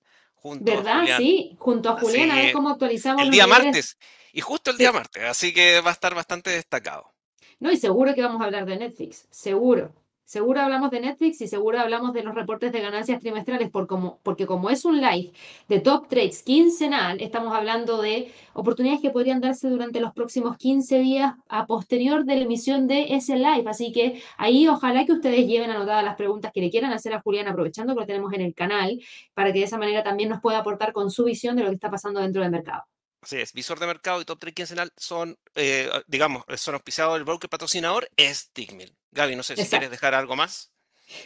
junto 0.45 0.77
¿verdad? 0.77 0.97
a 0.97 1.01
Julián. 1.01 1.23
Sí, 1.23 1.57
junto 1.59 1.89
a 1.89 1.99
Julián, 1.99 2.31
a 2.31 2.35
ver 2.35 2.53
cómo 2.53 2.69
actualizamos. 2.69 3.23
El 3.23 3.31
día 3.31 3.47
martes. 3.47 3.97
Y 4.31 4.43
justo 4.43 4.71
el 4.71 4.77
día 4.77 4.93
martes, 4.93 5.23
así 5.25 5.55
que 5.55 5.81
va 5.81 5.89
a 5.89 5.95
estar 5.95 6.15
bastante 6.15 6.51
destacado. 6.51 7.15
No, 7.61 7.73
y 7.73 7.79
seguro 7.79 8.15
que 8.15 8.21
vamos 8.21 8.43
a 8.43 8.45
hablar 8.45 8.67
de 8.67 8.77
Netflix, 8.77 9.27
seguro. 9.31 9.95
Seguro 10.25 10.63
hablamos 10.63 10.91
de 10.91 11.01
Netflix 11.01 11.43
y 11.43 11.49
seguro 11.49 11.79
hablamos 11.79 12.15
de 12.15 12.23
los 12.23 12.35
reportes 12.35 12.73
de 12.73 12.81
ganancias 12.81 13.21
trimestrales, 13.21 13.71
porque 13.71 14.47
como 14.47 14.71
es 14.71 14.87
un 14.87 15.03
live 15.03 15.33
de 15.69 15.81
top 15.81 16.09
trades 16.09 16.43
quincenal, 16.43 17.21
estamos 17.21 17.55
hablando 17.55 18.01
de 18.01 18.33
oportunidades 18.55 19.03
que 19.03 19.11
podrían 19.11 19.43
darse 19.43 19.69
durante 19.69 20.01
los 20.01 20.15
próximos 20.15 20.57
15 20.57 20.99
días 21.01 21.35
a 21.47 21.67
posterior 21.67 22.25
de 22.25 22.37
la 22.37 22.45
emisión 22.45 22.87
de 22.87 23.15
ese 23.15 23.37
live. 23.37 23.65
Así 23.67 23.93
que 23.93 24.23
ahí 24.39 24.67
ojalá 24.67 25.05
que 25.05 25.13
ustedes 25.13 25.47
lleven 25.47 25.71
anotadas 25.71 26.03
las 26.03 26.17
preguntas 26.17 26.53
que 26.55 26.63
le 26.63 26.71
quieran 26.71 26.93
hacer 26.93 27.13
a 27.13 27.21
Julián, 27.21 27.47
aprovechando 27.47 27.95
que 27.95 28.01
lo 28.01 28.07
tenemos 28.07 28.33
en 28.33 28.41
el 28.41 28.55
canal, 28.55 28.99
para 29.35 29.53
que 29.53 29.59
de 29.59 29.67
esa 29.67 29.77
manera 29.77 30.03
también 30.03 30.31
nos 30.31 30.41
pueda 30.41 30.59
aportar 30.59 30.95
con 30.95 31.11
su 31.11 31.25
visión 31.25 31.55
de 31.55 31.65
lo 31.65 31.69
que 31.69 31.75
está 31.75 31.91
pasando 31.91 32.21
dentro 32.21 32.41
del 32.41 32.51
mercado. 32.51 32.85
Así 33.21 33.37
es, 33.37 33.53
visor 33.53 33.79
de 33.79 33.87
mercado 33.87 34.21
y 34.23 34.25
top 34.25 34.39
trade 34.39 34.55
quincenal 34.55 34.93
son, 34.97 35.39
eh, 35.55 35.91
digamos, 36.07 36.45
son 36.57 36.75
auspiciados, 36.75 37.17
el 37.17 37.25
broker 37.25 37.49
patrocinador 37.51 38.09
es 38.17 38.51
Tigmil. 38.53 38.95
Gaby, 39.15 39.37
no 39.37 39.43
sé 39.43 39.57
si 39.57 39.65
quieres 39.65 39.91
dejar 39.91 40.15
algo 40.15 40.37
más. 40.37 40.75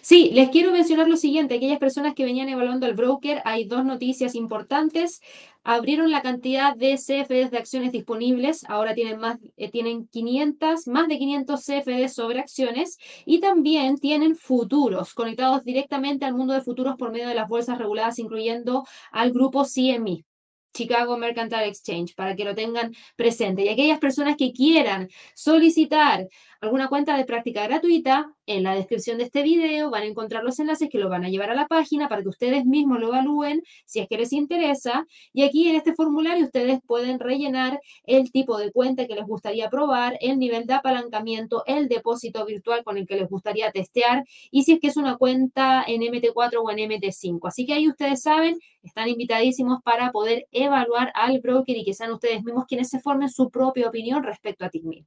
Sí, 0.03 0.31
les 0.35 0.51
quiero 0.51 0.73
mencionar 0.73 1.09
lo 1.09 1.17
siguiente, 1.17 1.55
aquellas 1.55 1.79
personas 1.79 2.15
que 2.15 2.25
venían 2.25 2.49
evaluando 2.49 2.87
al 2.87 2.95
broker, 2.95 3.41
hay 3.45 3.65
dos 3.65 3.85
noticias 3.85 4.35
importantes. 4.35 5.21
Abrieron 5.63 6.11
la 6.11 6.21
cantidad 6.21 6.75
de 6.75 6.97
CFDs 6.97 7.51
de 7.51 7.59
acciones 7.59 7.93
disponibles, 7.93 8.65
ahora 8.69 8.95
tienen 8.95 9.19
más 9.21 9.39
eh, 9.57 9.71
tienen 9.71 10.09
500, 10.09 10.89
más 10.89 11.09
de 11.09 11.19
500 11.19 11.65
CFDs 11.65 12.13
sobre 12.13 12.41
acciones 12.41 12.99
y 13.25 13.41
también 13.41 13.99
tienen 13.99 14.35
futuros 14.35 15.15
conectados 15.15 15.65
directamente 15.65 16.25
al 16.25 16.35
mundo 16.35 16.55
de 16.55 16.63
futuros 16.63 16.97
por 16.97 17.13
medio 17.13 17.29
de 17.29 17.35
las 17.35 17.49
bolsas 17.49 17.79
reguladas 17.79 18.19
incluyendo 18.19 18.85
al 19.13 19.33
grupo 19.33 19.65
CME. 19.65 20.25
Chicago 20.75 21.17
Mercantile 21.17 21.67
Exchange, 21.67 22.15
para 22.15 22.37
que 22.37 22.45
lo 22.45 22.55
tengan 22.55 22.95
presente. 23.17 23.65
Y 23.65 23.69
aquellas 23.69 23.99
personas 23.99 24.37
que 24.37 24.53
quieran 24.53 25.09
solicitar 25.35 26.29
alguna 26.61 26.89
cuenta 26.89 27.17
de 27.17 27.25
práctica 27.25 27.65
gratuita, 27.65 28.35
en 28.49 28.63
la 28.63 28.75
descripción 28.75 29.19
de 29.19 29.25
este 29.25 29.43
video 29.43 29.91
van 29.91 30.03
a 30.03 30.07
encontrar 30.07 30.43
los 30.43 30.59
enlaces 30.59 30.89
que 30.89 30.99
lo 30.99 31.11
van 31.11 31.25
a 31.25 31.29
llevar 31.29 31.51
a 31.51 31.55
la 31.55 31.69
página 31.69 32.09
para 32.09 32.23
que 32.23 32.29
ustedes 32.29 32.65
mismos 32.65 32.99
lo 32.99 33.09
evalúen 33.09 33.63
si 33.85 34.01
es 34.01 34.09
que 34.09 34.17
les 34.17 34.33
interesa. 34.33 35.07
Y 35.35 35.43
aquí 35.43 35.69
en 35.69 35.77
este 35.77 35.95
formulario 35.95 36.47
ustedes 36.47 36.81
pueden 36.87 37.21
rellenar 37.21 37.79
el 38.05 38.33
tipo 38.33 38.57
de 38.57 38.73
cuenta 38.73 39.07
que 39.07 39.15
les 39.15 39.27
gustaría 39.27 39.69
probar, 39.69 40.17
el 40.21 40.39
nivel 40.39 40.67
de 40.67 40.75
apalancamiento, 40.75 41.63
el 41.67 41.89
depósito 41.89 42.45
virtual 42.47 42.85
con 42.85 42.97
el 42.97 43.07
que 43.07 43.17
les 43.17 43.29
gustaría 43.29 43.71
testear 43.71 44.25
y 44.51 44.63
si 44.63 44.73
es 44.73 44.81
que 44.81 44.89
es 44.89 44.97
una 44.97 45.19
cuenta 45.19 45.85
en 45.87 46.01
MT4 46.01 46.63
o 46.63 46.71
en 46.71 46.91
MT5. 46.91 47.41
Así 47.49 47.67
que 47.67 47.75
ahí 47.75 47.87
ustedes 47.87 48.23
saben, 48.23 48.59
están 48.83 49.09
invitadísimos 49.09 49.83
para 49.83 50.11
poder 50.11 50.47
evaluar 50.53 51.13
al 51.15 51.41
broker 51.41 51.77
y 51.77 51.85
que 51.85 51.93
sean 51.93 52.13
ustedes 52.13 52.43
mismos 52.43 52.65
quienes 52.67 52.89
se 52.89 53.01
formen 53.01 53.29
su 53.29 53.51
propia 53.51 53.89
opinión 53.89 54.23
respecto 54.23 54.65
a 54.65 54.71
TICMIL. 54.71 55.07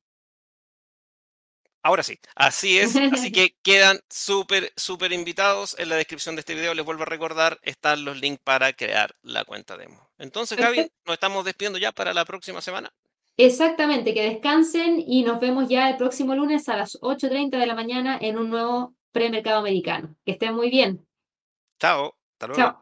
Ahora 1.83 2.03
sí, 2.03 2.19
así 2.35 2.77
es. 2.77 2.95
Así 2.95 3.31
que 3.31 3.55
quedan 3.63 3.99
súper, 4.09 4.71
súper 4.75 5.11
invitados. 5.11 5.75
En 5.79 5.89
la 5.89 5.95
descripción 5.95 6.35
de 6.35 6.41
este 6.41 6.53
video, 6.53 6.73
les 6.73 6.85
vuelvo 6.85 7.03
a 7.03 7.07
recordar, 7.07 7.59
están 7.63 8.05
los 8.05 8.19
links 8.19 8.41
para 8.43 8.73
crear 8.73 9.15
la 9.23 9.45
cuenta 9.45 9.77
demo. 9.77 10.09
Entonces, 10.17 10.57
Gaby, 10.57 10.91
nos 11.05 11.13
estamos 11.13 11.43
despidiendo 11.45 11.79
ya 11.79 11.91
para 11.91 12.13
la 12.13 12.25
próxima 12.25 12.61
semana. 12.61 12.93
Exactamente, 13.37 14.13
que 14.13 14.23
descansen 14.23 15.03
y 15.05 15.23
nos 15.23 15.39
vemos 15.39 15.67
ya 15.67 15.89
el 15.89 15.97
próximo 15.97 16.35
lunes 16.35 16.69
a 16.69 16.77
las 16.77 16.99
8.30 17.01 17.57
de 17.57 17.65
la 17.65 17.75
mañana 17.75 18.17
en 18.21 18.37
un 18.37 18.49
nuevo 18.49 18.93
premercado 19.11 19.59
americano. 19.59 20.15
Que 20.25 20.33
estén 20.33 20.53
muy 20.53 20.69
bien. 20.69 21.07
Chao. 21.79 22.15
Hasta 22.33 22.47
luego. 22.47 22.61
Chao. 22.61 22.80